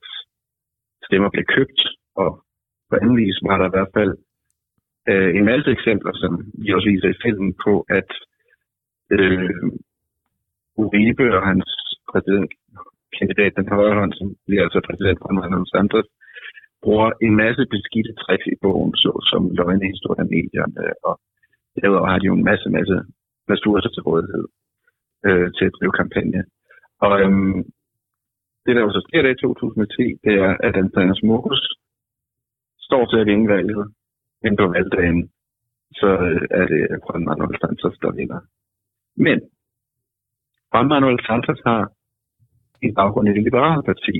[1.06, 1.80] stemmer blev købt,
[2.22, 2.28] og
[2.88, 4.12] på anden vis var der i hvert fald
[5.10, 8.10] øh, en masse eksempler, som vi også viser i filmen på, at
[9.16, 9.50] øh,
[10.82, 11.68] Uribe og hans
[12.10, 16.08] præsidentkandidat, den højre hånd, som bliver altså præsident for Manuel Santos,
[16.82, 21.14] bruger en masse beskidte tricks i bogen, såsom løgnehistorier af medierne, og
[21.80, 22.96] derudover har de jo en masse, masse
[23.50, 24.44] ressourcer til rådighed
[25.26, 26.44] øh, til at drive kampagne.
[27.06, 27.62] Og øhm,
[28.64, 31.60] det, der jo så sker der i 2010, det er, at Andreas Mokus
[32.88, 33.84] står til at vinde valget,
[34.42, 35.30] men på valgdagen,
[36.00, 38.40] så øh, er det Juan Manuel Santos, der vinder.
[39.16, 39.38] Men
[40.70, 41.82] Juan Manuel Santos har
[42.82, 44.16] en baggrund i det liberale parti,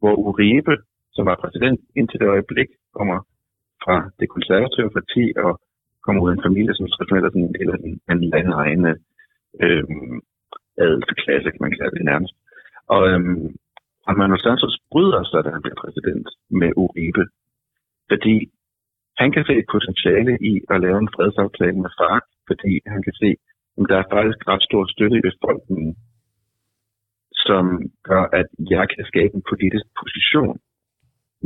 [0.00, 0.74] hvor Uribe,
[1.14, 2.68] som var præsident indtil det øjeblik,
[2.98, 3.18] kommer
[3.84, 5.52] fra det konservative parti og
[6.04, 8.92] kommer ud af en familie, som traditionelt er sådan en del af den, den landeegne
[9.62, 9.84] øh,
[10.84, 12.34] adelsklasse, kan man kalde det nærmest.
[12.94, 13.42] Og øhm,
[14.20, 16.28] Manuel Santos bryder sig, da han bliver præsident
[16.60, 17.24] med Uribe,
[18.10, 18.36] fordi
[19.22, 23.14] han kan se et potentiale i at lave en fredsaftale med FARC, fordi han kan
[23.22, 23.30] se,
[23.78, 25.92] at der er faktisk ret stor støtte i befolkningen,
[27.46, 27.64] som
[28.08, 30.56] gør, at jeg kan skabe en politisk position,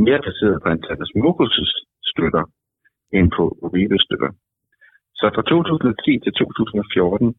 [0.06, 1.72] mere baseret på Antanas Mokus'
[2.10, 2.44] støtter,
[3.16, 4.30] end på Uribes støtter.
[5.18, 7.34] Så fra 2010 til 2014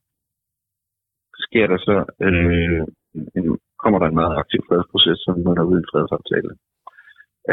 [1.45, 2.81] sker der så, øh,
[3.38, 3.47] en,
[3.83, 6.51] kommer der en meget aktiv fredsproces, som man der er ude en fredsaftale.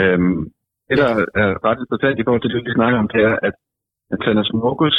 [0.00, 0.42] Øhm,
[0.88, 1.10] det, der
[1.42, 3.54] er ret interessant i forhold til det, vi snakker om, det er, at
[4.12, 4.98] Antanas Morgus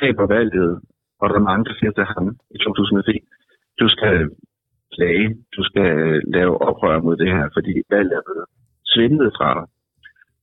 [0.00, 0.70] taber valget,
[1.20, 3.28] og der er mange, der siger til ham i 2010,
[3.80, 4.14] du skal
[4.94, 8.46] klage, du skal øh, lave oprør mod det her, fordi valget er blevet
[8.92, 9.66] svindlet fra dig.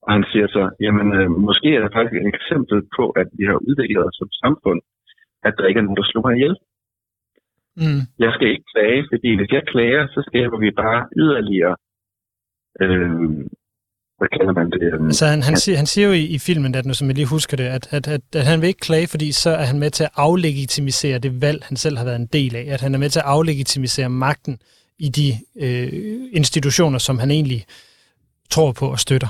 [0.08, 3.44] Og han siger så, jamen øh, måske er der faktisk et eksempel på, at vi
[3.50, 4.80] har udviklet os som samfund,
[5.48, 6.56] at der ikke er nogen, der slår mig ihjel.
[7.82, 8.02] Mm.
[8.24, 11.76] Jeg skal ikke klage, fordi hvis jeg klager, så skaber vi bare yderligere
[12.82, 13.10] øh,
[14.20, 14.82] hvad kalder man det?
[14.92, 17.16] Så altså, han, han, siger, han siger jo i, i filmen, at nu som jeg
[17.16, 19.80] lige husker det, at, at, at, at han vil ikke klage, fordi så er han
[19.80, 22.66] med til at aflegitimisere det valg, han selv har været en del af.
[22.68, 24.60] At han er med til at aflegitimisere magten
[25.00, 25.30] i de
[25.66, 25.90] øh,
[26.34, 27.66] institutioner, som han egentlig
[28.50, 29.28] tror på og støtter.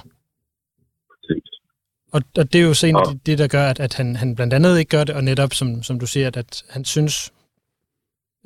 [2.15, 2.93] Og, og det er jo så ja.
[3.25, 5.67] det, der gør, at, at han, han blandt andet ikke gør det, og netop, som,
[5.87, 7.15] som du siger, at, at han synes,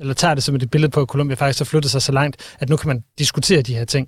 [0.00, 2.36] eller tager det som et billede på, at Colombia faktisk har flyttet sig så langt,
[2.62, 4.06] at nu kan man diskutere de her ting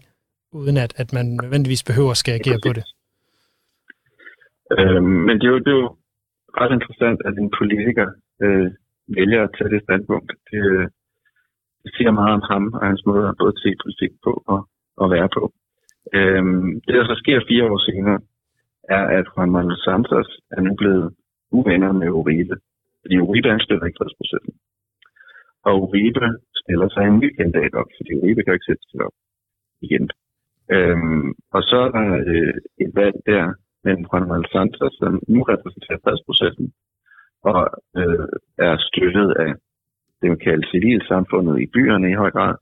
[0.60, 2.84] uden at, at man nødvendigvis behøver at skal agere på det.
[4.78, 5.90] Øh, men det er, jo, det er jo
[6.60, 8.06] ret interessant, at en politiker
[8.44, 8.68] øh,
[9.18, 10.30] vælger at tage det standpunkt.
[10.50, 10.86] Det, øh,
[11.82, 14.60] det siger meget om ham og hans måde at både se politik på og,
[15.00, 15.42] og være på.
[16.16, 16.44] Øh,
[16.84, 18.18] det, der så sker fire år senere,
[18.88, 21.14] er, at Juan Manuel Santos er nu blevet
[21.58, 22.56] uvenner med Uribe.
[23.02, 24.54] Fordi Uribe han støtter ikke fredsprocessen.
[25.66, 26.26] Og Uribe
[26.60, 29.16] stiller sig en ny kandidat op, fordi Uribe kan ikke sætte sig op
[29.86, 30.06] igen.
[30.74, 33.44] Øhm, og så er der øh, et valg der
[33.84, 36.66] mellem Juan Manuel Santos, som nu repræsenterer fredsprocessen,
[37.50, 37.60] og
[38.00, 38.28] øh,
[38.66, 39.52] er støttet af
[40.20, 42.54] det, man kalder civilsamfundet i byerne i høj grad,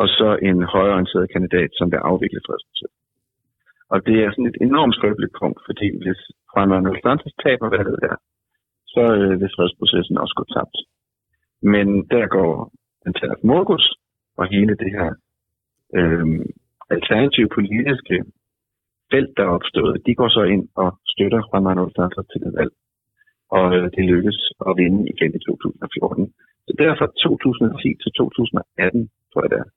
[0.00, 3.03] og så en højorienteret kandidat, som vil afvikle fredsprocessen.
[3.94, 7.98] Og det er sådan et enormt skrøbeligt punkt, fordi hvis Juan Manuel Santos taber valget
[8.06, 8.14] der,
[8.94, 10.76] så øh, vil fredsprocessen også gå tabt.
[11.72, 12.52] Men der går
[13.06, 13.86] Antanas Morgus
[14.38, 15.10] og hele det her
[15.98, 16.26] øh,
[16.96, 18.16] alternative politiske
[19.12, 22.52] felt, der er opstået, de går så ind og støtter Juan Manuel Santos til det
[22.58, 22.72] valg.
[23.56, 26.32] Og øh, det lykkes at vinde igen i 2014.
[26.66, 29.68] Så derfor 2010 til 2018, tror jeg det er,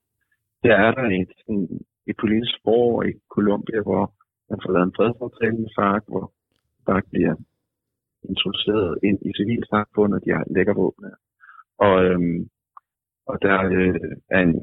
[0.65, 1.62] der er der et, en,
[2.09, 4.03] et politisk forår i Colombia, hvor
[4.49, 6.25] man får lavet en fredsaftale med FARC, hvor
[6.85, 7.35] FARC bliver
[8.31, 11.05] introduceret ind i civilsamfundet, de har lækker våben.
[11.85, 12.39] Og, øhm,
[13.31, 14.55] og der øh, er en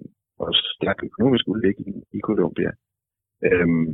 [0.46, 2.72] også stærk økonomisk udvikling i Colombia.
[3.48, 3.88] Øhm,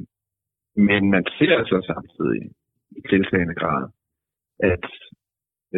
[0.89, 2.43] men man ser altså samtidig
[2.99, 3.83] i tiltagende grad,
[4.73, 4.87] at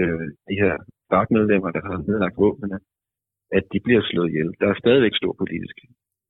[0.00, 0.74] øh, de her
[1.10, 2.78] FARC-medlemmer, der har nedlagt våbnene,
[3.56, 4.50] at de bliver slået ihjel.
[4.60, 5.76] Der er stadigvæk stor politisk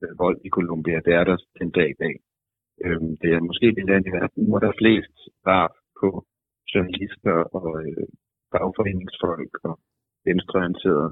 [0.02, 0.98] Øh, vold i Colombia.
[1.06, 2.14] Det er der den dag i dag.
[2.84, 6.08] Øhm, det er måske det land i verden, hvor der er flest drab på
[6.74, 8.06] journalister og øh,
[8.52, 9.74] fagforeningsfolk og
[10.24, 11.10] venstreorienterede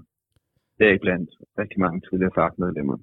[0.79, 2.96] deriblandt rigtig mange tidligere FARC-medlemmer.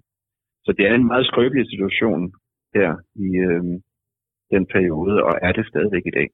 [0.66, 2.34] Så det er en meget skrøbelig situation
[2.76, 3.64] her i øh,
[4.54, 6.30] den periode, og er det stadigvæk i dag.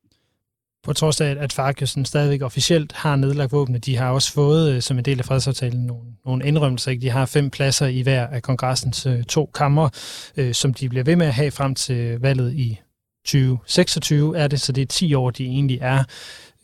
[0.83, 4.71] På trods af, at FARC sådan stadigvæk officielt har nedlagt våbne, de har også fået,
[4.71, 6.91] øh, som en del af fredsaftalen, nogle, nogle indrømmelser.
[6.91, 7.01] Ikke?
[7.01, 9.89] De har fem pladser i hver af kongressens øh, to kammer,
[10.37, 12.79] øh, som de bliver ved med at have frem til valget i
[13.25, 16.03] 2026 er det, så det er 10 år, de egentlig er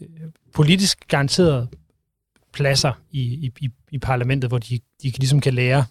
[0.02, 0.08] øh,
[0.54, 1.70] politisk garanteret
[2.54, 3.22] pladser i,
[3.62, 5.86] i, i parlamentet, hvor de, de ligesom kan lære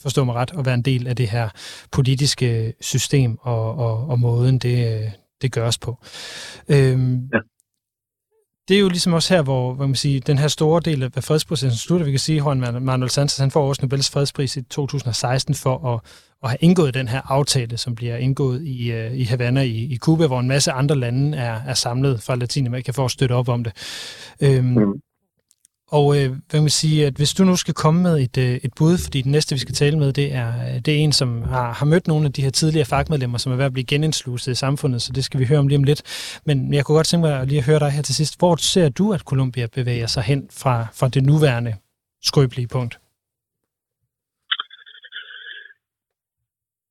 [0.00, 1.48] forstå mig ret, at være en del af det her
[1.92, 5.10] politiske system og, og, og måden, det, øh,
[5.42, 6.04] det gøres på.
[6.68, 7.38] Øhm, ja.
[8.68, 11.24] Det er jo ligesom også her, hvor hvad man siger, den her store del af
[11.24, 12.04] fredsprocessen slutter.
[12.04, 15.94] Vi kan sige, at Juan Manuel Santos han får også Nobels fredspris i 2016 for
[15.94, 16.00] at,
[16.42, 19.96] at have indgået den her aftale, som bliver indgået i, øh, i Havana i, i
[19.98, 23.48] Cuba, hvor en masse andre lande er, er samlet fra Latinamerika for at støtte op
[23.48, 23.72] om det.
[24.40, 24.92] Øhm, mm.
[25.92, 28.72] Og øh, hvad man sige, at hvis du nu skal komme med et, øh, et
[28.78, 31.42] bud, fordi den næste, vi skal tale med, det er, øh, det er en, som
[31.42, 34.52] har, har mødt nogle af de her tidligere fagmedlemmer, som er ved at blive genindsluset
[34.52, 36.02] i samfundet, så det skal vi høre om lige om lidt.
[36.48, 38.34] Men jeg kunne godt tænke mig at lige at høre dig her til sidst.
[38.40, 41.72] Hvor ser du, at Columbia bevæger sig hen fra, fra det nuværende
[42.28, 42.94] skrøbelige punkt?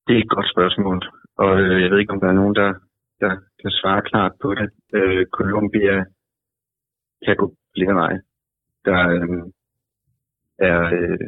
[0.06, 0.98] Det er et godt spørgsmål,
[1.44, 2.70] og øh, jeg ved ikke, om der er nogen, der,
[3.24, 3.32] der
[3.62, 4.68] kan svare klart på det.
[4.98, 5.96] Øh, Columbia
[7.26, 8.20] kan gå flere veje
[8.86, 9.44] der øh,
[10.70, 11.20] er øh,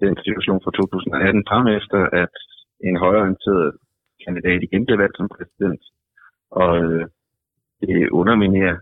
[0.00, 2.34] den situation fra 2018 frem efter, at
[2.88, 3.76] en højreorienteret
[4.24, 5.82] kandidat igen blev valgt som præsident.
[6.50, 7.04] Og øh,
[7.80, 8.76] det underminerer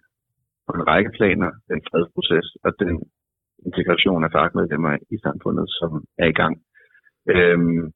[0.66, 3.02] på en række planer den fredsproces og den
[3.66, 6.54] integration af fagmedlemmer i samfundet, som er i gang.
[7.28, 7.92] Øhm,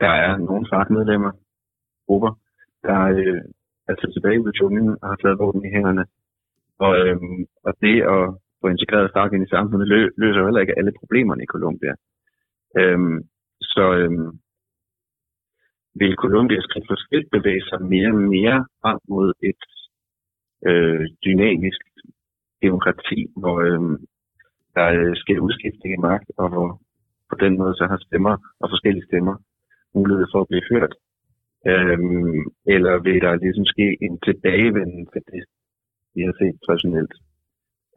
[0.00, 1.32] der er nogle fagmedlemmer,
[2.06, 2.32] grupper,
[2.82, 3.42] der øh,
[3.88, 6.04] er tilbage ud i junglen og har taget våben i hænderne
[6.78, 8.24] Og, øhm, og det at
[8.60, 11.94] få integreret FARC ind i samfundet lø- løser jo heller ikke alle problemerne i Colombia.
[12.78, 13.18] Øhm,
[13.74, 14.30] så øhm,
[16.00, 16.66] vil Colombias
[17.04, 19.62] skridt bevæge sig mere og mere frem mod et
[20.68, 21.82] øh, dynamisk
[22.62, 23.98] demokrati, hvor øh,
[24.76, 26.68] der øh, sker udskiftning i magt, og hvor
[27.30, 29.36] på den måde så har stemmer og forskellige stemmer
[29.94, 30.94] mulighed for at blive hørt.
[31.70, 32.42] Øhm,
[32.74, 35.42] eller vil der ligesom ske en tilbagevenden til det,
[36.14, 37.12] vi har set traditionelt.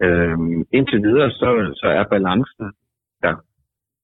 [0.02, 1.50] Øhm, indtil videre, så,
[1.82, 2.66] så er balancen
[3.22, 3.36] der,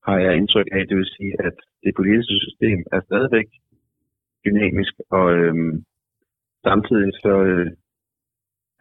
[0.08, 0.88] har jeg indtryk af.
[0.88, 3.50] Det vil sige, at det politiske system er stadigvæk
[4.46, 5.74] dynamisk, og øhm,
[6.64, 7.68] samtidig så øh,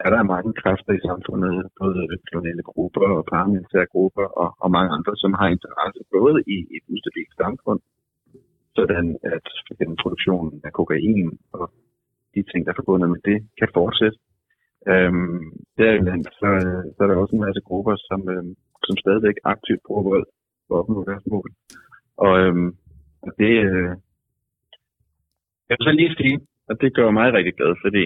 [0.04, 4.90] er der mange kræfter i samfundet, både kriminelle grupper og paramilitære grupper og, og mange
[4.96, 7.80] andre, som har interesse både i et ustabilt samfund,
[8.78, 11.64] sådan at for eksempel produktionen af kokain og
[12.34, 14.18] de ting, der er forbundet med det, kan fortsætte.
[14.86, 15.42] Øhm,
[15.78, 16.48] derimellem, så,
[16.94, 18.54] så er der også en masse grupper, som, øhm,
[18.86, 20.26] som stadigvæk aktivt bruger vold
[20.66, 21.50] for at opnå deres mål.
[22.16, 22.70] Og, øhm,
[23.26, 23.92] og det, øh,
[25.68, 26.36] jeg vil så lige sige,
[26.70, 28.04] at det gør mig rigtig glad, fordi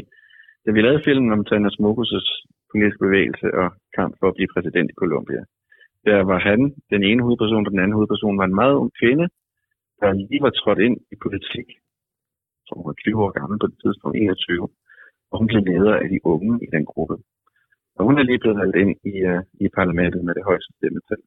[0.64, 2.30] da vi lavede filmen om Thanos Mokus'
[2.70, 5.42] politiske bevægelse og kamp for at blive præsident i Colombia,
[6.06, 6.60] der var han
[6.92, 9.26] den ene hovedperson, og den anden hovedperson var en meget ung kvinde,
[10.00, 11.68] der lige var trådt ind i politik,
[12.66, 14.68] som var 20 år gammel på det tidspunkt, 21,
[15.32, 17.16] og hun blev leder af de unge i den gruppe.
[17.96, 21.22] Og hun er lige blevet valgt ind i, uh, i parlamentet med det højeste stemmetal.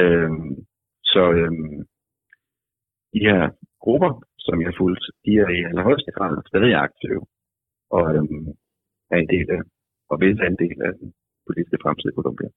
[0.00, 0.52] Øhm,
[1.12, 1.76] så øhm,
[3.14, 3.40] de her
[3.84, 7.22] grupper, som jeg har fulgt, de er i allerhøjeste grad stadig aktive
[7.96, 8.46] og øhm,
[9.12, 9.62] er en del af,
[10.10, 11.08] og vil en del af den
[11.46, 12.48] politiske fremtid i Colombia.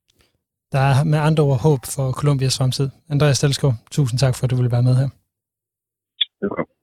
[0.76, 2.90] Der er med andre ord håb for Colombias fremtid.
[3.14, 5.10] Andreas Stelskov, tusind tak for, at du ville være med her.
[6.42, 6.74] Velkommen.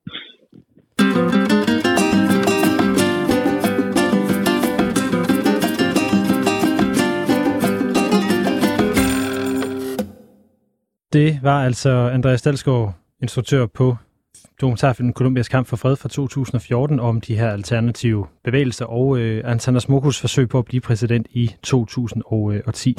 [11.15, 13.97] Det var altså Andreas Dalsgaard, instruktør på
[14.61, 19.89] dokumentarfilmen Columbias kamp for fred fra 2014 om de her alternative bevægelser og øh, Antanas
[19.89, 22.91] Mokus forsøg på at blive præsident i 2010.
[22.91, 22.97] Øh,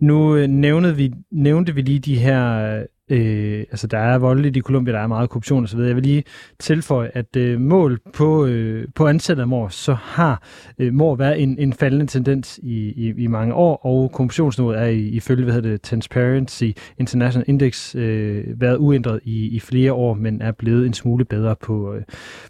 [0.00, 4.60] nu øh, nævnte, vi, nævnte vi lige de her Øh, altså, der er voldeligt i
[4.60, 5.78] Colombia, der er meget korruption osv.
[5.78, 6.24] Jeg vil lige
[6.58, 10.42] tilføje, at øh, mål på, øh, på antallet af mor, så har
[10.78, 14.86] øh, mor været en, en faldende tendens i, i, i mange år, og korruptionsniveauet er
[14.86, 20.42] ifølge, hvad hedder det, Transparency International Index øh, været uændret i, i flere år, men
[20.42, 22.02] er blevet en smule bedre på, øh,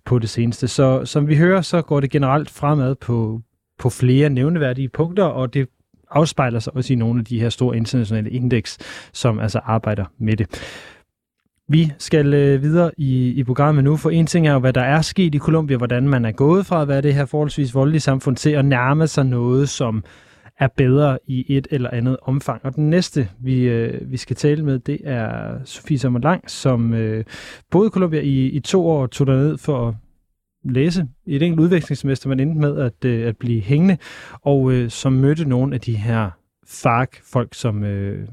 [0.04, 0.68] på det seneste.
[0.68, 3.40] Så som vi hører, så går det generelt fremad på,
[3.78, 5.68] på flere nævneværdige punkter, og det
[6.12, 8.78] afspejler sig også i nogle af de her store internationale indeks,
[9.12, 10.46] som altså arbejder med det.
[11.68, 14.82] Vi skal øh, videre i, i programmet nu, for en ting er jo, hvad der
[14.82, 18.00] er sket i Colombia, hvordan man er gået fra at være det her forholdsvis voldelige
[18.00, 20.04] samfund til at nærme sig noget, som
[20.58, 22.60] er bedre i et eller andet omfang.
[22.64, 27.24] Og den næste, vi, øh, vi skal tale med, det er Sofie Sommerlang, som øh,
[27.70, 29.94] boede i Colombia i, i to år, tog ned for at
[30.64, 33.96] læse i et enkelt udvekslingssemester, man endte med at, øh, at blive hængende,
[34.42, 36.30] og øh, som mødte nogle af de her
[36.66, 38.28] FARC-folk, som, øh,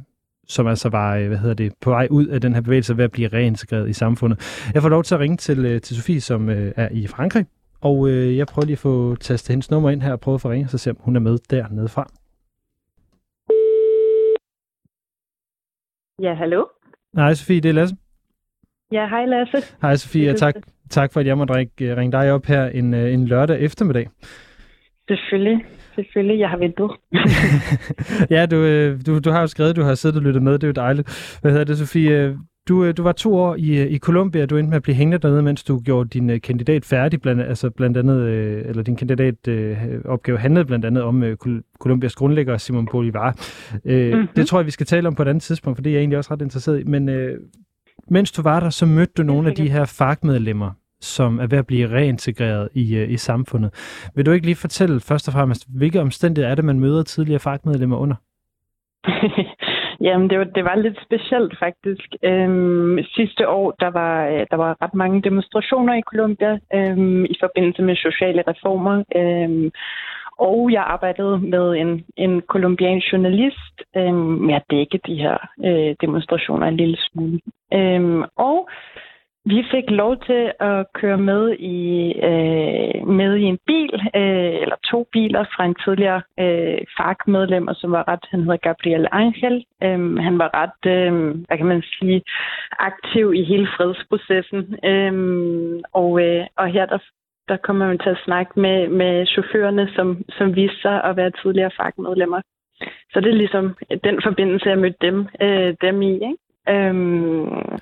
[0.48, 3.04] som altså var øh, hvad hedder det, på vej ud af den her bevægelse ved
[3.04, 4.70] at blive reintegreret i samfundet.
[4.74, 7.46] Jeg får lov til at ringe til, øh, til Sofie, som øh, er i Frankrig,
[7.82, 10.42] og øh, jeg prøver lige at få tastet hendes nummer ind her og prøve at
[10.42, 12.08] få ringe, så se om hun er med dernede fra.
[16.22, 16.66] Ja, hallo?
[17.14, 17.96] Nej, Sofie, det er Lasse.
[18.92, 19.58] Ja, hej Lasse.
[19.82, 20.56] Hej Sofie, og tak,
[20.90, 23.60] tak for, at jeg måtte ringe, øh, ringe dig op her en, øh, en lørdag
[23.60, 24.08] eftermiddag.
[25.08, 25.66] Selvfølgelig.
[25.96, 26.92] Selvfølgelig, jeg har ventet.
[28.36, 30.64] ja, du, øh, du, du har jo skrevet, du har siddet og lyttet med, det
[30.64, 31.38] er jo dejligt.
[31.42, 32.38] Hvad hedder det, Sofie?
[32.68, 35.44] Du, du var to år i, i Colombia, du endte med at blive hængende dernede,
[35.44, 38.28] mens du gjorde din kandidat færdig, blandt, altså blandt andet,
[38.70, 39.78] eller din kandidat øh,
[40.38, 41.38] handlede blandt andet om øh,
[41.80, 43.36] Colombias grundlægger Simon Bolivar.
[43.86, 44.28] Øh, mm-hmm.
[44.36, 46.00] Det tror jeg, vi skal tale om på et andet tidspunkt, for det er jeg
[46.00, 46.84] egentlig også ret interesseret i.
[46.84, 47.10] Men
[48.10, 51.58] mens du var der, så mødte du nogle af de her FARC-medlemmer, som er ved
[51.58, 53.72] at blive reintegreret i, øh, i samfundet.
[54.16, 57.40] Vil du ikke lige fortælle først og fremmest, hvilke omstændigheder er det, man møder tidligere
[57.40, 58.16] FARC-medlemmer under?
[60.02, 62.10] Jamen, det var, det var lidt specielt faktisk.
[62.24, 67.36] Øhm, sidste år, der var, øh, der var ret mange demonstrationer i Colombia øhm, i
[67.40, 69.04] forbindelse med sociale reformer.
[69.16, 69.72] Øhm,
[70.40, 75.96] og jeg arbejdede med en, en kolumbiansk journalist øh, med at dække de her øh,
[76.02, 77.40] demonstrationer en lille smule.
[77.74, 78.70] Øh, og
[79.46, 81.80] vi fik lov til at køre med i
[82.30, 87.92] øh, med i en bil, øh, eller to biler fra en tidligere øh, FARC-medlem, som
[87.92, 89.66] var ret, han hedder Gabriel Angel.
[89.84, 91.14] Øh, han var ret, øh,
[91.48, 92.22] hvad kan man sige,
[92.80, 94.62] aktiv i hele fredsprocessen.
[94.92, 95.14] Øh,
[95.94, 97.00] og, øh, og her der
[97.50, 101.32] der kommer man til at snakke med, med chaufførerne, som, som viste sig at være
[101.42, 102.42] tidligere fagmedlemmer.
[103.12, 106.14] Så det er ligesom den forbindelse, jeg mødte dem, øh, dem i.
[106.14, 106.38] Ikke?
[106.70, 107.80] Øhm,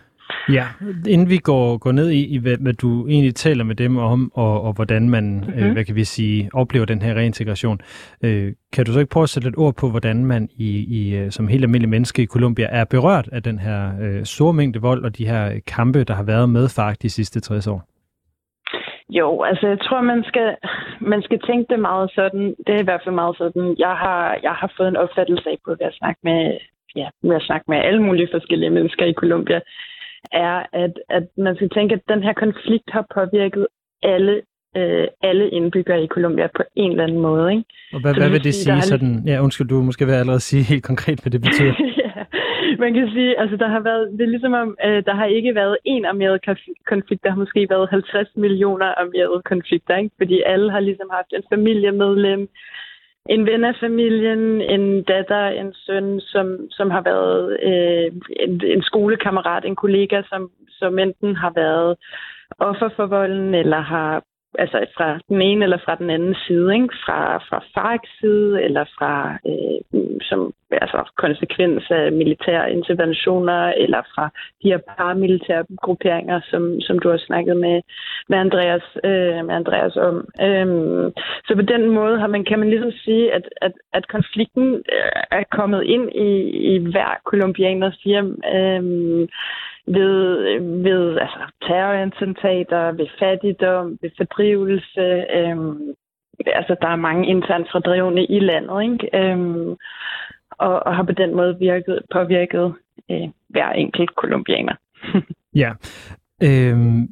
[0.49, 0.67] Ja,
[1.07, 4.31] inden vi går, går ned i, i hvad, hvad du egentlig taler med dem om,
[4.33, 5.53] og, og hvordan man, mm-hmm.
[5.53, 5.73] øh, mhm.
[5.73, 7.81] hvad kan vi sige, oplever den her reintegration,
[8.21, 11.15] øh, kan du så ikke prøve at sætte et ord på, hvordan man i, i
[11.15, 14.81] øh, som helt almindelig menneske i Colombia er berørt af den her øh, store mængde
[14.81, 17.96] vold og de her kampe, der har været med FARC de sidste 60 år?
[19.09, 20.55] Jo, altså jeg tror, man skal,
[21.01, 22.55] man skal tænke det meget sådan.
[22.65, 23.75] Det er i hvert fald meget sådan.
[23.77, 26.57] Jeg har, jeg har fået en opfattelse af på at snakke med,
[26.95, 29.59] ja, med at snakke med alle mulige forskellige mennesker i Colombia,
[30.31, 33.67] er, at, at man skal tænke, at den her konflikt har påvirket
[34.03, 34.41] alle
[34.77, 37.51] øh, alle indbyggere i Colombia på en eller anden måde.
[37.51, 37.63] Ikke?
[37.93, 38.81] Og hvad, hvad vil det sige?
[38.81, 41.73] Sådan, ja, undskyld, du måske vil allerede sige helt konkret, hvad det betyder.
[42.05, 42.23] ja,
[42.83, 45.55] man kan sige, altså der har været, det er ligesom om, øh, der har ikke
[45.55, 46.41] været en armeret
[46.87, 50.15] konflikt, der har måske været 50 millioner armerede konflikter, ikke?
[50.17, 52.49] fordi alle har ligesom haft en familiemedlem,
[53.29, 58.81] en ven af familien, en datter, en søn, som, som har været øh, en, en
[58.81, 61.95] skolekammerat, en kollega, som, som enten har været
[62.59, 64.23] offer for volden, eller har
[64.57, 66.89] altså fra den ene eller fra den anden side, ikke?
[67.05, 74.29] Fra, fra Farks side, eller fra øh, som altså konsekvens af militære interventioner, eller fra
[74.63, 77.81] de her paramilitære grupperinger, som, som du har snakket med,
[78.29, 80.15] med, Andreas, øh, med Andreas om.
[80.41, 81.11] Øhm,
[81.47, 85.21] så på den måde har man, kan man ligesom sige, at, at, at konflikten øh,
[85.31, 86.29] er kommet ind i,
[86.73, 88.41] i hver kolumbianers hjem.
[88.55, 89.27] Øh,
[89.87, 95.25] ved, ved altså, terrorattentater, ved fattigdom, ved fordrivelse.
[95.37, 95.93] Øhm,
[96.45, 99.09] altså, der er mange internt fordrivne i landet, ikke?
[99.13, 99.69] Øhm,
[100.51, 102.73] og, og har på den måde virket, påvirket
[103.11, 104.75] øh, hver enkelt kolumbianer.
[105.63, 105.71] ja.
[106.43, 107.07] Øhm,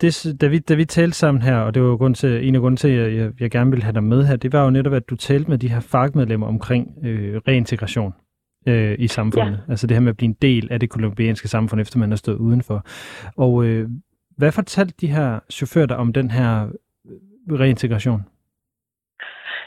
[0.00, 2.54] det, da, vi, da vi talte sammen her, og det var jo grund til, en
[2.54, 4.64] af grunden til, at jeg, jeg, jeg gerne ville have dig med her, det var
[4.64, 8.14] jo netop, at du talte med de her fagmedlemmer omkring øh, reintegration
[8.66, 9.52] øh, i samfundet.
[9.52, 9.70] Ja.
[9.72, 12.16] Altså det her med at blive en del af det kolumbianske samfund, efter man har
[12.16, 12.86] stået udenfor.
[13.36, 13.88] Og øh,
[14.36, 16.68] hvad fortalte de her chauffører der om den her
[17.06, 18.22] øh, reintegration?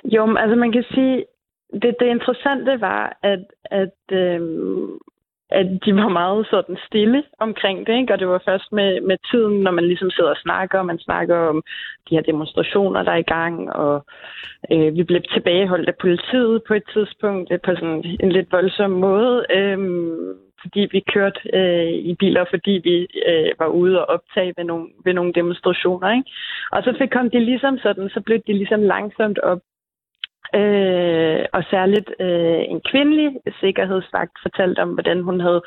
[0.03, 1.25] Jo, altså man kan sige,
[1.73, 4.41] det, det interessante var, at, at øh,
[5.59, 8.13] at de var meget sådan stille omkring det, ikke?
[8.13, 10.99] og det var først med, med tiden, når man ligesom sidder og snakker, og man
[10.99, 11.63] snakker om
[12.09, 14.05] de her demonstrationer, der er i gang, og
[14.71, 18.91] øh, vi blev tilbageholdt af politiet på et tidspunkt øh, på sådan en lidt voldsom
[18.91, 19.77] måde, øh,
[20.61, 22.95] fordi vi kørte øh, i biler, fordi vi
[23.29, 26.09] øh, var ude og optage ved nogle, ved nogle demonstrationer.
[26.17, 26.29] Ikke?
[26.71, 29.59] Og så fik kom de ligesom sådan, så blev de ligesom langsomt op
[30.55, 33.29] Øh, og særligt øh, en kvindelig
[33.59, 35.61] sikkerhedsvagt fortalte om, hvordan hun havde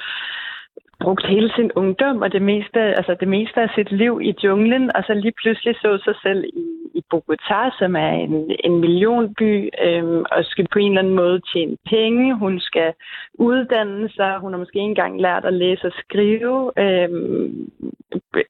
[1.00, 4.96] brugt hele sin ungdom og det meste, altså det meste af sit liv i junglen,
[4.96, 9.68] og så lige pludselig så sig selv i, i Bogotá, som er en, en millionby,
[9.84, 12.34] øhm, og skal på en eller anden måde tjene penge.
[12.34, 12.92] Hun skal
[13.34, 14.38] uddanne sig.
[14.38, 16.72] Hun har måske engang lært at læse og skrive.
[16.78, 17.70] Øhm,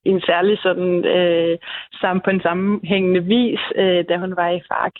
[0.04, 1.58] en særlig sådan øh,
[2.00, 4.94] sammen på en sammenhængende vis, øh, da hun var i FARC.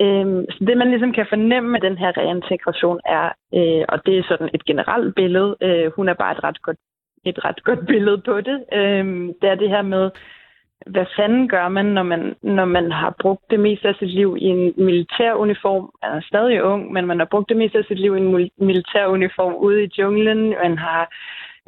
[0.00, 4.18] Øhm, så det, man ligesom kan fornemme med den her reintegration er, øh, og det
[4.18, 6.76] er sådan et generelt billede, øh, hun er bare et ret godt,
[7.24, 9.04] et ret godt billede på det, øh,
[9.40, 10.10] det er det her med,
[10.86, 14.36] hvad fanden gør man, når man, når man har brugt det meste af sit liv
[14.40, 15.90] i en militær uniform?
[16.02, 18.50] Man er stadig ung, men man har brugt det meste af sit liv i en
[18.58, 20.48] militær uniform ude i junglen.
[20.48, 21.12] Man har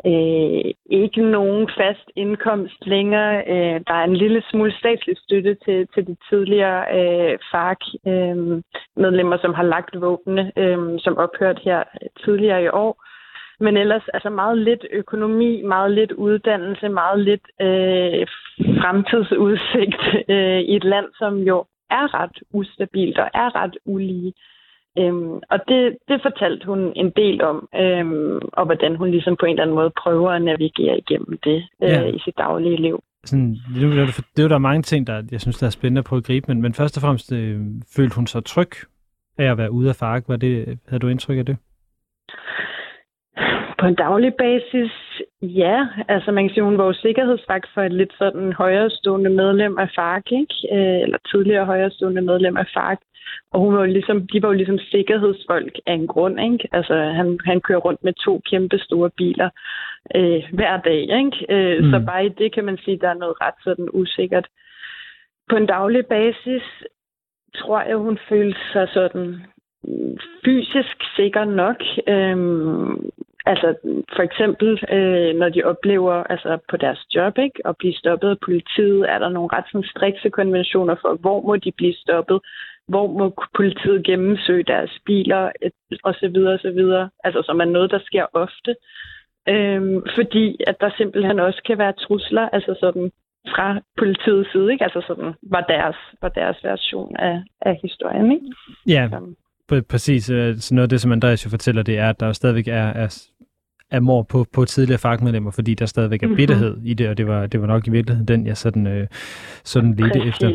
[0.07, 3.37] øh, ikke nogen fast indkomst længere.
[3.49, 9.43] Øh, der er en lille smule statslig støtte til, til de tidligere øh, FARC-medlemmer, øh,
[9.43, 11.83] som har lagt våbne, øh, som ophørt her
[12.25, 13.05] tidligere i år.
[13.61, 18.27] Men ellers altså meget lidt økonomi, meget lidt uddannelse, meget lidt øh,
[18.83, 24.33] fremtidsudsigt øh, i et land, som jo er ret ustabilt og er ret ulige.
[24.99, 29.47] Øhm, og det, det fortalte hun en del om, øhm, og hvordan hun ligesom på
[29.47, 32.05] en eller anden måde prøver at navigere igennem det øh, ja.
[32.05, 33.03] i sit daglige liv.
[33.25, 35.71] Sådan, det, er, det er jo der er mange ting, der jeg synes, der er
[35.71, 37.61] spændende på at gribe, men, men først og fremmest øh,
[37.97, 38.71] følte hun sig tryg
[39.39, 40.25] af at være ude af FARC.
[40.29, 41.57] Var det, havde du indtryk af det?
[43.81, 44.93] På en daglig basis,
[45.43, 45.87] ja.
[46.09, 49.89] Altså man kan sige, hun var jo sikkerhedsvagt for et lidt sådan højrestående medlem af
[49.95, 50.55] FARC, ikke?
[50.73, 52.99] Øh, eller tidligere højrestående medlem af FARC.
[53.53, 56.69] Og hun var jo ligesom, de var jo ligesom sikkerhedsfolk af en grund, ikke?
[56.73, 59.51] Altså, han, han kører rundt med to kæmpe store biler
[60.15, 61.47] øh, hver dag, ikke?
[61.49, 61.91] Øh, mm.
[61.91, 64.47] Så bare i det kan man sige, at der er noget ret sådan usikkert.
[65.51, 66.63] På en daglig basis
[67.57, 69.43] tror jeg, hun følte sig sådan
[70.45, 71.77] fysisk sikker nok.
[72.09, 73.11] Øhm,
[73.47, 73.75] altså
[74.17, 78.39] for eksempel, øh, når de oplever altså på deres job ikke, at blive stoppet af
[78.45, 82.41] politiet, er der nogle ret sådan, strikse konventioner for, hvor må de blive stoppet,
[82.91, 83.27] hvor må
[83.57, 85.43] politiet gennemsøge deres biler,
[86.05, 87.11] og så videre, og så videre.
[87.25, 88.73] Altså, som er noget, der sker ofte.
[89.49, 93.11] Øhm, fordi at der simpelthen også kan være trusler, altså sådan
[93.55, 94.85] fra politiets side, ikke?
[94.85, 98.47] Altså sådan var deres, var deres version af, af historien, ikke?
[98.87, 99.09] Ja,
[99.69, 99.83] så.
[99.91, 100.31] præcis.
[100.31, 102.89] Øh, så noget af det, som Andreas jo fortæller, det er, at der stadigvæk er,
[103.05, 103.09] er
[103.91, 106.37] er mor på, på tidligere fagmedlemmer, fordi der stadigvæk er mhm.
[106.37, 106.87] bitterhed mm-hmm.
[106.87, 109.07] i det, og det var, det var nok i virkeligheden den, jeg sådan, øh,
[109.65, 110.49] sådan ledte efter.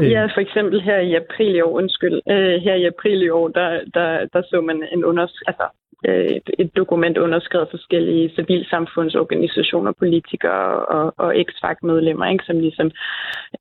[0.00, 0.10] Øh.
[0.10, 3.48] Ja, for eksempel her i april i år, undskyld, øh, her i april i år,
[3.48, 5.66] der, der, der så man en unders altså,
[6.08, 12.90] øh, et, dokument underskrevet forskellige civilsamfundsorganisationer, politikere og, og eks-fagmedlemmer, ikke, som ligesom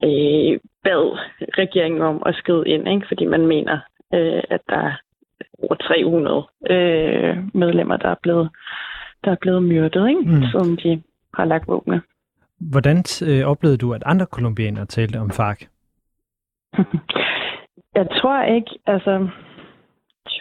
[0.03, 1.17] øh, bad
[1.61, 3.79] regeringen om at skrive ind, ikke, fordi man mener,
[4.13, 4.93] øh, at der er
[5.63, 8.49] over 300 øh, medlemmer, der er blevet,
[9.23, 10.43] der er blevet myrdet, ikke, mm.
[10.51, 11.01] som de
[11.33, 12.01] har lagt våbne.
[12.59, 15.67] Hvordan øh, oplevede du, at andre kolumbianere talte om FARC?
[17.99, 19.27] Jeg tror ikke, altså...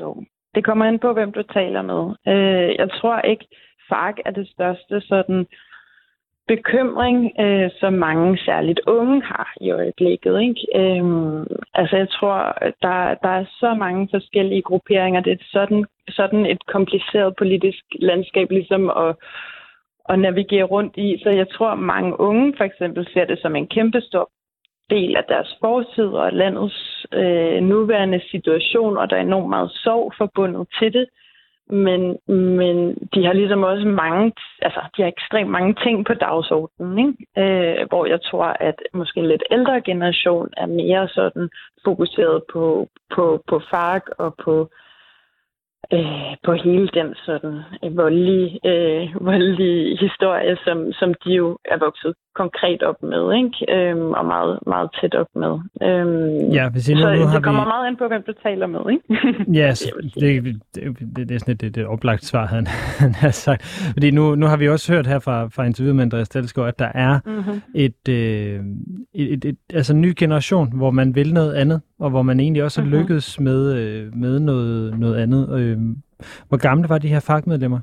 [0.00, 0.24] Jo,
[0.54, 2.02] det kommer an på, hvem du taler med.
[2.28, 3.46] Øh, jeg tror ikke,
[3.88, 5.46] FARC er det største sådan
[6.48, 10.40] bekymring, øh, som mange særligt unge har i øjeblikket.
[10.40, 10.60] Ikke?
[10.74, 12.38] Øhm, altså jeg tror,
[12.82, 15.20] der, der er så mange forskellige grupperinger.
[15.20, 19.16] Det er sådan, sådan et kompliceret politisk landskab ligesom at,
[20.08, 21.20] at navigere rundt i.
[21.22, 24.30] Så jeg tror, mange unge for eksempel ser det som en kæmpe stor
[24.90, 30.12] del af deres fortid og landets øh, nuværende situation, og der er enormt meget sorg
[30.18, 31.06] forbundet til det.
[31.70, 34.32] Men, men de har ligesom også mange,
[34.62, 37.14] altså de har ekstremt mange ting på dagsordenen, ikke?
[37.42, 41.48] Øh, hvor jeg tror, at måske en lidt ældre generation er mere sådan
[41.84, 44.68] fokuseret på, på, på FARC og på
[45.92, 51.78] øh, på hele den sådan øh, voldelige, øh, voldelige historie, som, som de jo er
[51.78, 53.74] vokset konkret op med, ikke?
[53.74, 55.52] Øhm, og meget, meget tæt op med.
[55.82, 57.68] Øhm, ja, hvis I nu, så nu det kommer vi...
[57.68, 59.04] meget an på, hvem du taler med, ikke?
[59.60, 62.66] ja, yes, det, det, det, det, er sådan et, et, et oplagt svar, han,
[63.02, 63.62] han har sagt.
[63.92, 66.78] Fordi nu, nu har vi også hørt her fra, fra interviewet med Andreas Dalsgaard, at
[66.78, 67.62] der er mm-hmm.
[67.74, 68.60] et, øh,
[69.14, 72.40] et, et, et, altså en ny generation, hvor man vil noget andet, og hvor man
[72.40, 73.00] egentlig også har mm-hmm.
[73.00, 75.60] lykkedes med, øh, med noget, noget andet.
[75.60, 75.78] Øh,
[76.48, 77.80] hvor gamle var de her fagmedlemmer?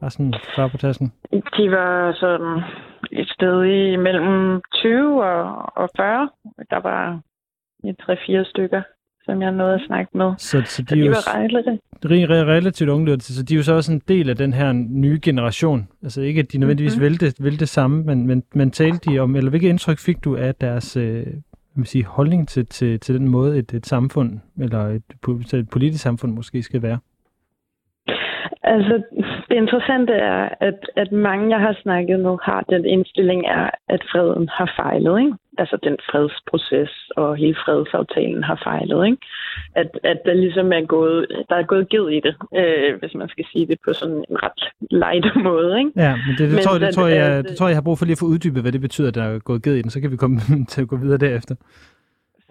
[0.00, 1.12] Bare sådan før på tasken.
[1.32, 2.62] De var sådan
[3.12, 6.30] et sted i mellem 20 og, og 40.
[6.70, 7.20] Der var
[7.84, 8.82] et 3-4 stykker,
[9.24, 10.32] som jeg nåede at snakke med.
[10.38, 13.74] Så, så de, så de jo var relativt, relativt unge, så de er jo så
[13.74, 15.88] også en del af den her nye generation.
[16.02, 17.10] Altså ikke, at de nødvendigvis mm-hmm.
[17.10, 20.24] vil, det, vil det samme, men, men, men talte de om, eller hvilket indtryk fik
[20.24, 21.26] du af deres øh,
[21.76, 25.02] vil sige, holdning til, til, til den måde, et, et samfund, eller et,
[25.54, 26.98] et politisk samfund måske skal være?
[28.62, 29.02] Altså,
[29.48, 34.02] det interessante er, at, at mange, jeg har snakket med, har den indstilling er, at
[34.12, 35.18] freden har fejlet.
[35.20, 35.34] Ikke?
[35.58, 39.06] Altså den fredsproces og hele fredsaftalen har fejlet.
[39.06, 39.18] Ikke?
[39.74, 43.28] At, at der ligesom er gået, der er gået givet i det, øh, hvis man
[43.28, 45.78] skal sige det på sådan en ret light måde.
[45.78, 45.90] Ikke?
[45.96, 47.98] Ja, men det, det, men tror, det, tror jeg, det tror jeg, jeg har brug
[47.98, 49.90] for lige at få uddybet, hvad det betyder, at der er gået givet i den.
[49.90, 50.36] Så kan vi komme
[50.72, 51.54] til at gå videre derefter.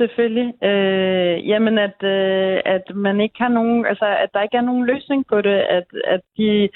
[0.03, 0.49] Selvfølgelig.
[0.69, 4.85] Øh, jamen, at, øh, at man ikke har nogen, altså, at der ikke er nogen
[4.85, 6.69] løsning på det, at, at de,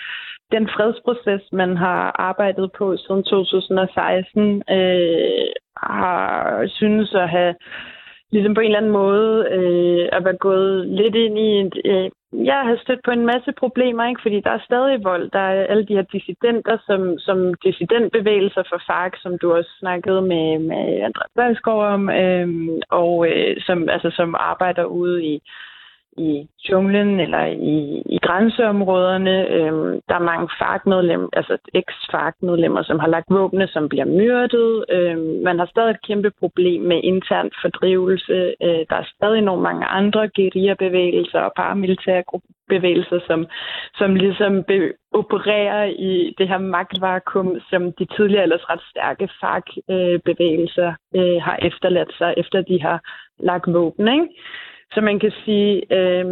[0.51, 5.47] den fredsproces, man har arbejdet på siden 2016, øh,
[5.77, 7.55] har synes at have
[8.31, 12.09] ligesom på en eller anden måde øh, at være gået lidt ind i et, øh,
[12.33, 14.21] jeg har stødt på en masse problemer, ikke?
[14.21, 15.31] fordi der er stadig vold.
[15.31, 20.21] Der er alle de her dissidenter, som, som dissidentbevægelser for FARC, som du også snakkede
[20.21, 22.47] med, med André Valsgaard om, øh,
[22.89, 25.41] og øh, som, altså, som arbejder ude i,
[26.17, 29.47] i junglen eller i, i grænseområderne.
[29.49, 34.85] Øhm, der er mange FARC-medlemmer, altså eks-FARC-medlemmer, som har lagt våbne, som bliver myrdet.
[34.89, 38.53] Øhm, man har stadig et kæmpe problem med intern fordrivelse.
[38.63, 42.23] Øh, der er stadig nogle mange andre guerillabevægelser og paramilitære
[42.69, 43.47] bevægelser, som,
[43.95, 50.91] som ligesom be- opererer i det her magtvakuum, som de tidligere ellers ret stærke FARC-bevægelser
[51.15, 52.99] øh, øh, har efterladt sig, efter de har
[53.39, 54.07] lagt våben.
[54.07, 54.27] Ikke?
[54.93, 56.25] Så man kan sige, øh,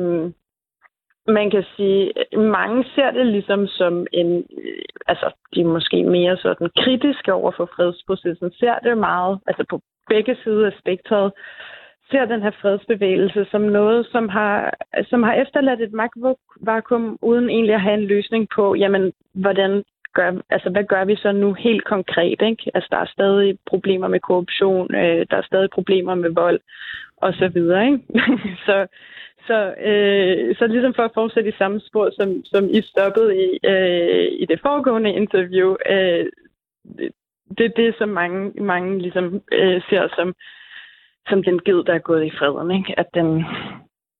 [1.28, 6.38] man kan sige, mange ser det ligesom som en, øh, altså de er måske mere
[6.38, 11.32] sådan kritiske over for fredsprocessen, ser det meget, altså på begge sider af spektret,
[12.12, 14.74] ser den her fredsbevægelse som noget, som har,
[15.10, 19.84] som har efterladt et magtvakuum, uden egentlig at have en løsning på, jamen, hvordan
[20.18, 22.42] gør, altså, hvad gør vi så nu helt konkret?
[22.42, 22.72] Ikke?
[22.74, 26.60] Altså, der er stadig problemer med korruption, øh, der er stadig problemer med vold,
[27.18, 27.86] og så videre.
[27.86, 28.00] Ikke?
[28.68, 28.88] så,
[29.48, 33.50] Så, øh, så ligesom for at fortsætte i samme spor, som, som I stoppede i,
[33.64, 36.26] øh, i det foregående interview, øh,
[37.58, 40.34] det er det, som mange, mange ligesom, øh, ser som,
[41.30, 42.72] som den ged, der er gået i freden.
[42.78, 43.00] Ikke?
[43.00, 43.46] At den,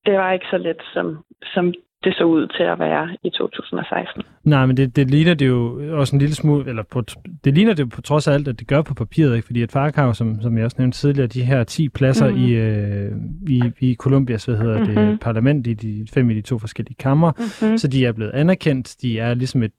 [0.06, 1.24] det var ikke så let, som,
[1.54, 1.74] som
[2.04, 4.22] det så ud til at være i 2016.
[4.44, 7.02] Nej, men det, det ligner det jo også en lille smule, eller på,
[7.44, 9.46] det ligner det jo på trods af alt, at det gør på papiret, ikke?
[9.46, 12.44] fordi at FARC har som, som jeg også nævnte tidligere, de her 10 pladser mm-hmm.
[12.44, 13.12] i, øh,
[13.48, 14.94] i, i Colombias, hvad hedder mm-hmm.
[14.94, 17.78] det, parlament, i de fem i de to forskellige kammer, mm-hmm.
[17.78, 19.72] så de er blevet anerkendt, de er ligesom et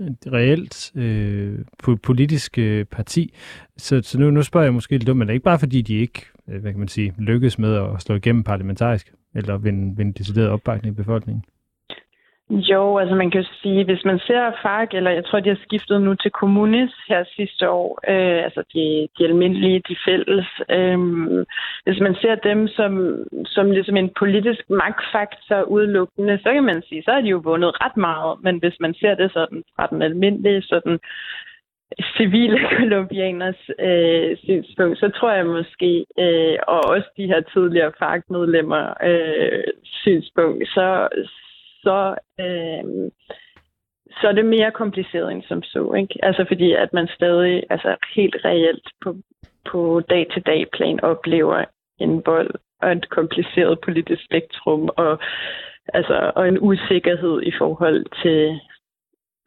[0.00, 1.58] et reelt øh,
[2.02, 3.34] politisk øh, parti.
[3.76, 5.82] Så, så nu, nu spørger jeg måske lidt dumt, men det er ikke bare fordi,
[5.82, 9.96] de ikke øh, hvad kan man sige, lykkes med at slå igennem parlamentarisk, eller vinde,
[9.96, 11.44] vinde decideret opbakning i befolkningen?
[12.52, 15.60] Jo, altså man kan jo sige, hvis man ser FARC, eller jeg tror, de har
[15.62, 20.46] skiftet nu til Kommunis her sidste år, øh, altså de, de almindelige, de fælles.
[20.70, 20.98] Øh,
[21.84, 22.92] hvis man ser dem som,
[23.46, 27.84] som ligesom en politisk magtfaktor udelukkende, så kan man sige, så har de jo vundet
[27.84, 28.38] ret meget.
[28.42, 30.98] Men hvis man ser det sådan fra den almindelige, sådan
[32.16, 38.94] civile kolumbianers øh, synspunkt, så tror jeg måske, øh, og også de her tidligere FARC-medlemmer
[39.02, 41.08] øh, synspunkt, så,
[41.82, 43.10] så, øh,
[44.20, 45.92] så er det mere kompliceret end som så.
[45.92, 46.24] Ikke?
[46.24, 49.16] Altså fordi, at man stadig altså helt reelt på,
[49.70, 51.64] på dag-til-dag plan oplever
[51.98, 52.50] en vold
[52.82, 55.18] og et kompliceret politisk spektrum og,
[55.94, 58.60] altså, og en usikkerhed i forhold til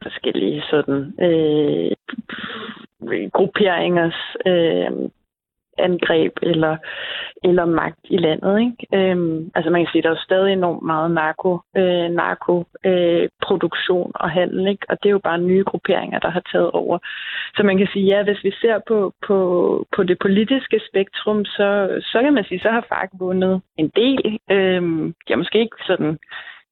[0.02, 1.92] forskellige sådan øh,
[3.32, 5.10] grupperingers øh,
[5.78, 6.76] angreb eller,
[7.44, 8.60] eller magt i landet.
[8.60, 8.86] Ikke?
[8.94, 14.20] Øhm, altså man kan sige, at der er stadig enormt meget narko, øh, narkoproduktion øh,
[14.22, 14.86] og handel, ikke?
[14.88, 16.98] og det er jo bare nye grupperinger, der har taget over.
[17.56, 19.38] Så man kan sige, ja, hvis vi ser på, på,
[19.96, 24.38] på det politiske spektrum, så, så kan man sige, så har FARC vundet en del.
[24.50, 26.18] Øhm, de har måske ikke sådan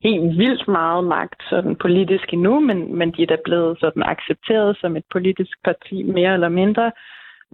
[0.04, 4.76] helt vildt meget magt sådan politisk endnu, men, men de er da blevet sådan accepteret
[4.80, 6.92] som et politisk parti mere eller mindre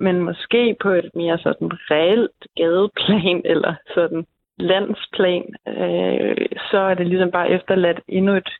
[0.00, 4.26] men måske på et mere sådan reelt gadeplan eller sådan
[4.58, 8.50] landsplan, øh, så er det ligesom bare efterladt endnu et,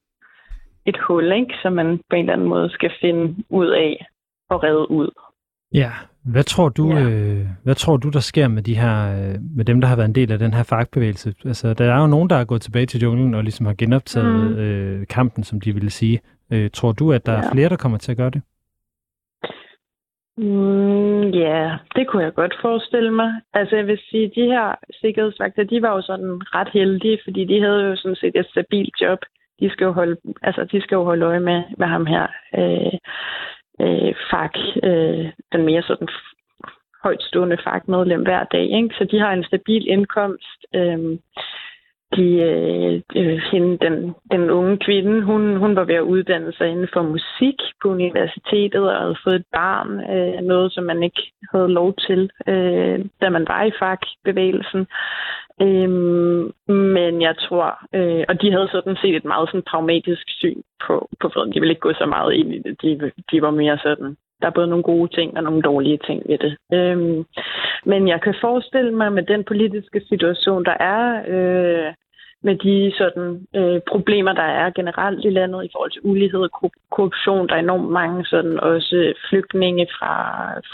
[0.86, 1.54] et hul, ikke?
[1.62, 4.06] som man på en eller anden måde skal finde ud af
[4.50, 5.10] og redde ud.
[5.74, 5.90] Ja,
[6.24, 7.02] hvad tror du, ja.
[7.02, 10.08] øh, hvad tror du der sker med de her, øh, med dem, der har været
[10.08, 11.34] en del af den her fagbevægelse?
[11.44, 14.50] Altså, der er jo nogen, der er gået tilbage til junglen og ligesom har genoptaget
[14.50, 14.56] mm.
[14.56, 16.20] øh, kampen, som de ville sige.
[16.50, 17.38] Øh, tror du, at der ja.
[17.38, 18.42] er flere, der kommer til at gøre det?
[20.42, 23.32] Mm, ja, yeah, det kunne jeg godt forestille mig.
[23.52, 27.60] Altså jeg vil sige, de her sikkerhedsvagter, de var jo sådan ret heldige, fordi de
[27.60, 29.18] havde jo sådan set et stabilt job.
[29.60, 32.26] De skal jo holde, altså, de skal jo holde øje med, med ham her,
[32.58, 32.94] øh,
[33.80, 36.08] øh, fag, øh, den mere sådan
[37.04, 38.66] højtstående fagmedlem hver dag.
[38.78, 38.94] Ikke?
[38.98, 40.60] Så de har en stabil indkomst.
[40.74, 41.18] Øh,
[42.16, 46.68] de, øh, øh, hende, den, den unge kvinde, hun, hun var ved at uddanne sig
[46.68, 51.32] inden for musik på universitetet og havde fået et barn, øh, noget som man ikke
[51.52, 54.86] havde lov til, øh, da man var i fagbevægelsen.
[55.62, 60.60] Øhm, men jeg tror, øh, og de havde sådan set et meget sådan pragmatisk syn
[60.86, 61.52] på, på freden.
[61.52, 62.82] De ville ikke gå så meget ind i det.
[62.82, 66.22] De, de var mere sådan, der er både nogle gode ting og nogle dårlige ting
[66.28, 66.56] ved det.
[66.72, 67.24] Øhm,
[67.84, 71.04] men jeg kan forestille mig med den politiske situation, der er,
[71.34, 71.92] øh,
[72.42, 76.72] med de sådan, øh, problemer, der er generelt i landet i forhold til ulighed og
[76.90, 77.48] korruption.
[77.48, 80.14] Der er enormt mange sådan, også flygtninge fra,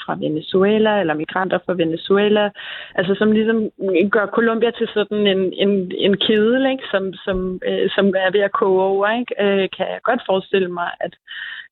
[0.00, 2.50] fra Venezuela, eller migranter fra Venezuela,
[2.94, 3.70] altså som ligesom
[4.10, 6.84] gør Colombia til sådan en, en, en kedel, ikke?
[6.90, 9.18] Som, som, øh, som er ved at koge over.
[9.20, 9.34] Ikke?
[9.44, 11.14] Øh, kan jeg godt forestille mig, at,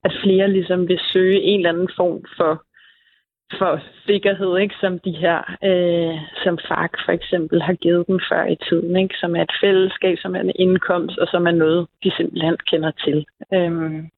[0.04, 2.64] at flere ligesom vil søge en eller anden form for
[3.58, 4.74] for sikkerhed, ikke?
[4.80, 5.38] som de her,
[5.68, 9.14] øh, som FARC for eksempel har givet dem før i tiden, ikke?
[9.20, 12.90] som er et fællesskab, som er en indkomst, og som er noget, de simpelthen kender
[13.04, 13.26] til.
[13.54, 14.10] Øhm,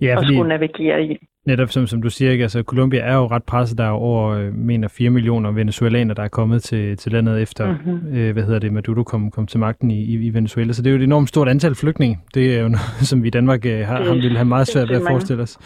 [0.00, 1.18] ja, og skulle navigere i.
[1.46, 2.42] Netop som, som du siger, ikke?
[2.42, 3.78] Altså, Colombia er jo ret presset.
[3.78, 7.42] Der er jo over, øh, mener, 4 millioner venezuelaner, der er kommet til, til landet
[7.42, 8.16] efter, mm-hmm.
[8.16, 10.72] øh, hvad hedder det, Maduro kom, kom til magten i, i, Venezuela.
[10.72, 12.18] Så det er jo et enormt stort antal flygtninge.
[12.34, 14.88] Det er jo noget, som vi i Danmark øh, har, det, vil have meget svært
[14.88, 15.58] ved at forestille os.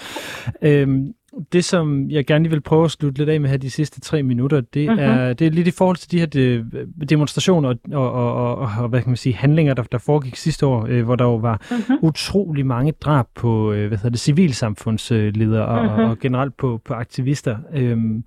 [0.63, 1.15] Øhm,
[1.53, 4.23] det, som jeg gerne vil prøve at slutte lidt af med her de sidste tre
[4.23, 5.01] minutter, det, uh-huh.
[5.01, 6.65] er, det er lidt i forhold til de her de,
[7.09, 10.67] demonstrationer og, og, og, og, og hvad kan man sige, handlinger, der, der foregik sidste
[10.67, 11.99] år, øh, hvor der jo var uh-huh.
[12.03, 16.11] utrolig mange drab på øh, hvad hedder det, civilsamfundsledere og, uh-huh.
[16.11, 17.57] og generelt på, på aktivister.
[17.75, 18.25] Øhm,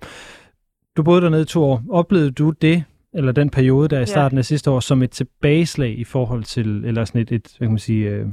[0.96, 1.82] du boede dernede i to år.
[1.90, 2.84] Oplevede du det,
[3.14, 4.40] eller den periode der i starten ja.
[4.40, 7.72] af sidste år, som et tilbageslag i forhold til, eller sådan et, et hvad kan
[7.72, 8.08] man sige...
[8.08, 8.26] Øh,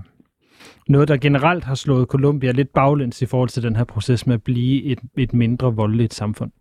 [0.89, 4.35] noget, der generelt har slået Colombia lidt baglæns i forhold til den her proces med
[4.35, 6.51] at blive et, et mindre voldeligt samfund?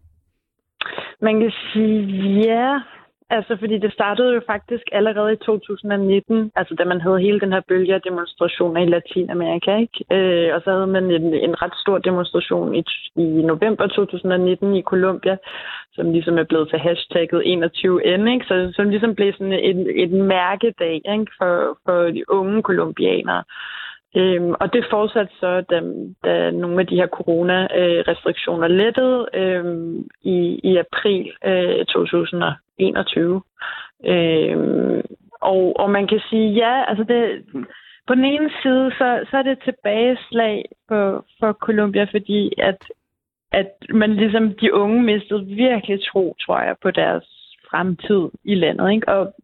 [1.20, 2.05] Man kan sige,
[2.47, 2.81] ja.
[3.37, 7.53] Altså, fordi det startede jo faktisk allerede i 2019, altså da man havde hele den
[7.53, 9.99] her bølge af demonstrationer i Latinamerika, ikke?
[10.16, 12.83] Øh, og så havde man en, en ret stor demonstration i,
[13.16, 15.37] i november 2019 i Colombia,
[15.93, 18.47] som ligesom er blevet til hashtagget 21N, ikke?
[18.49, 21.33] Så, som ligesom blev sådan en, en mærkedag ikke?
[21.39, 23.43] For, for de unge kolumbianere.
[24.17, 25.83] Øhm, og det fortsatte så, da,
[26.25, 33.43] da nogle af de her corona-restriktioner lettede øhm, i, i april øh, 2021.
[34.07, 35.03] Øhm,
[35.41, 37.45] og, og man kan sige, ja, altså det,
[38.07, 42.85] på den ene side, så, så er det tilbageslag for, for Colombia, fordi at,
[43.53, 47.25] at man ligesom, de unge mistede virkelig tro, tror jeg, på deres
[47.71, 48.93] fremtid i landet.
[48.93, 49.09] Ikke?
[49.09, 49.35] Og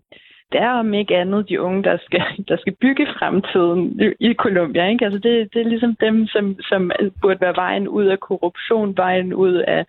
[0.52, 4.88] det er om ikke andet de unge, der skal, der skal bygge fremtiden i, Colombia.
[4.88, 5.04] Ikke?
[5.04, 6.90] Altså det, det er ligesom dem, som, som
[7.22, 9.84] burde være vejen ud af korruption, vejen ud af,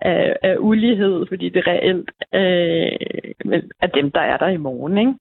[0.00, 2.92] af, af ulighed, fordi det reelt øh,
[3.80, 4.98] er dem, der er der i morgen.
[4.98, 5.14] Ikke?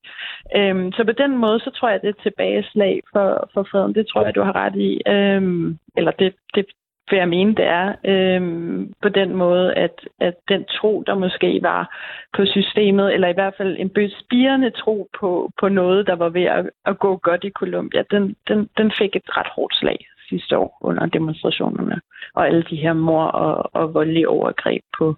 [0.56, 3.96] Øhm, så på den måde, så tror jeg, det er et tilbageslag for, for freden.
[3.96, 5.02] Det tror jeg, du har ret i.
[5.08, 6.66] Øhm, eller det, det,
[7.10, 11.60] vil jeg mene, det er øhm, på den måde, at, at den tro, der måske
[11.62, 11.96] var
[12.38, 16.44] på systemet, eller i hvert fald en bespirende tro på, på noget, der var ved
[16.44, 20.58] at, at gå godt i Colombia, den, den, den fik et ret hårdt slag sidste
[20.58, 22.02] år under demonstrationerne,
[22.36, 25.16] og alle de her mor- og, og voldelige overgreb på,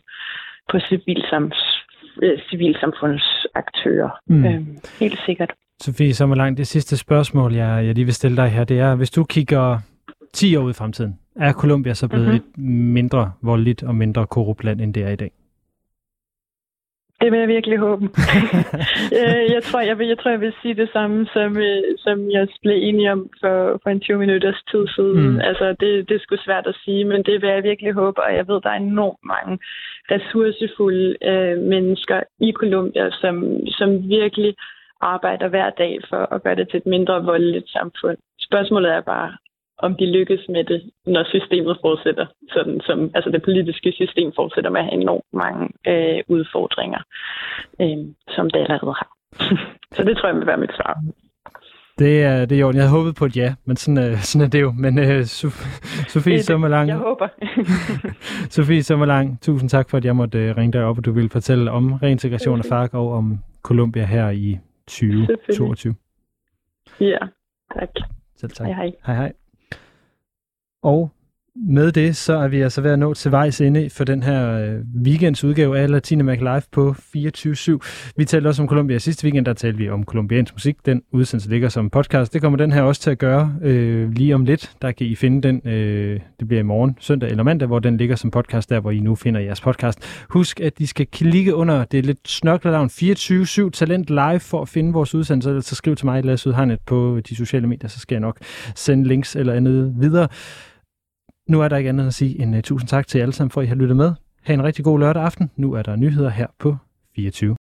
[0.72, 1.58] på civilsams,
[2.22, 4.10] øh, civilsamfundsaktører.
[4.28, 4.46] Mm.
[4.46, 5.54] Øhm, helt sikkert.
[5.82, 8.96] Sofie, så langt det sidste spørgsmål, jeg, jeg lige vil stille dig her, det er,
[8.96, 9.80] hvis du kigger
[10.34, 12.64] 10 år ud i fremtiden, er Colombia så blevet mm-hmm.
[12.64, 15.32] et mindre voldeligt og mindre korrupt land, end det er i dag?
[17.22, 18.06] Det vil jeg virkelig håbe.
[19.22, 22.32] Øh, jeg, tror, jeg, vil, jeg tror, jeg vil sige det samme, som, øh, som
[22.32, 25.30] jeg blev enig om for, for en 20 minutters tid siden.
[25.30, 25.40] Mm.
[25.40, 28.36] Altså, det, det er sgu svært at sige, men det vil jeg virkelig håbe, og
[28.36, 29.60] jeg ved, der er enormt mange
[30.12, 33.36] ressourcefulde øh, mennesker i Colombia, som,
[33.68, 34.56] som virkelig
[35.02, 38.18] arbejder hver dag for at gøre det til et mindre voldeligt samfund.
[38.40, 39.38] Spørgsmålet er bare,
[39.78, 44.70] om de lykkes med det, når systemet fortsætter, sådan som altså det politiske system fortsætter
[44.70, 47.02] med at have enormt mange øh, udfordringer,
[47.82, 47.98] øh,
[48.36, 49.10] som det allerede har.
[49.96, 50.94] så det tror jeg vil være mit svar.
[52.00, 54.46] Det er, det er jo, jeg havde håbet på et ja, men sådan, uh, sådan
[54.46, 54.72] er det jo.
[54.72, 55.26] Men uh,
[56.14, 56.90] Sofie Sommerlang...
[56.90, 57.28] Jeg håber.
[58.56, 61.30] Sofie Sommerlang, tusind tak for, at jeg måtte uh, ringe dig op, og du ville
[61.30, 64.58] fortælle om reintegration af FARC og om Colombia her i
[64.88, 65.96] 2022.
[67.00, 67.18] Ja,
[67.80, 67.90] tak.
[68.36, 68.68] Selv tak.
[68.68, 68.92] Hej hej.
[69.06, 69.34] Hej hej.
[70.86, 71.12] Og
[71.56, 74.52] med det, så er vi altså ved at nå til vejs ende for den her
[74.52, 78.14] øh, weekends udgave af Latinamerika Live på 24-7.
[78.18, 80.86] Vi talte også om Colombia sidste weekend, der talte vi om kolumbiansk musik.
[80.86, 82.34] Den udsendelse ligger som podcast.
[82.34, 84.72] Det kommer den her også til at gøre øh, lige om lidt.
[84.82, 87.98] Der kan I finde den, øh, det bliver i morgen, søndag eller mandag, hvor den
[87.98, 90.26] ligger som podcast, der hvor I nu finder jeres podcast.
[90.30, 94.70] Husk, at I skal klikke under det lidt snørklet navn 24-7 Talent Live for at
[94.70, 95.62] finde vores udsendelse.
[95.62, 98.38] Så skriv til mig, Lasse Udhegnet, på de sociale medier, så skal jeg nok
[98.76, 100.28] sende links eller andet videre.
[101.48, 103.24] Nu er der ikke andet end at sige en uh, øh, tusind tak til jer
[103.24, 104.14] alle sammen for, at I har lyttet med.
[104.44, 105.50] Ha' en rigtig god lørdag aften.
[105.56, 106.78] Nu er der nyheder her på
[107.16, 107.54] 24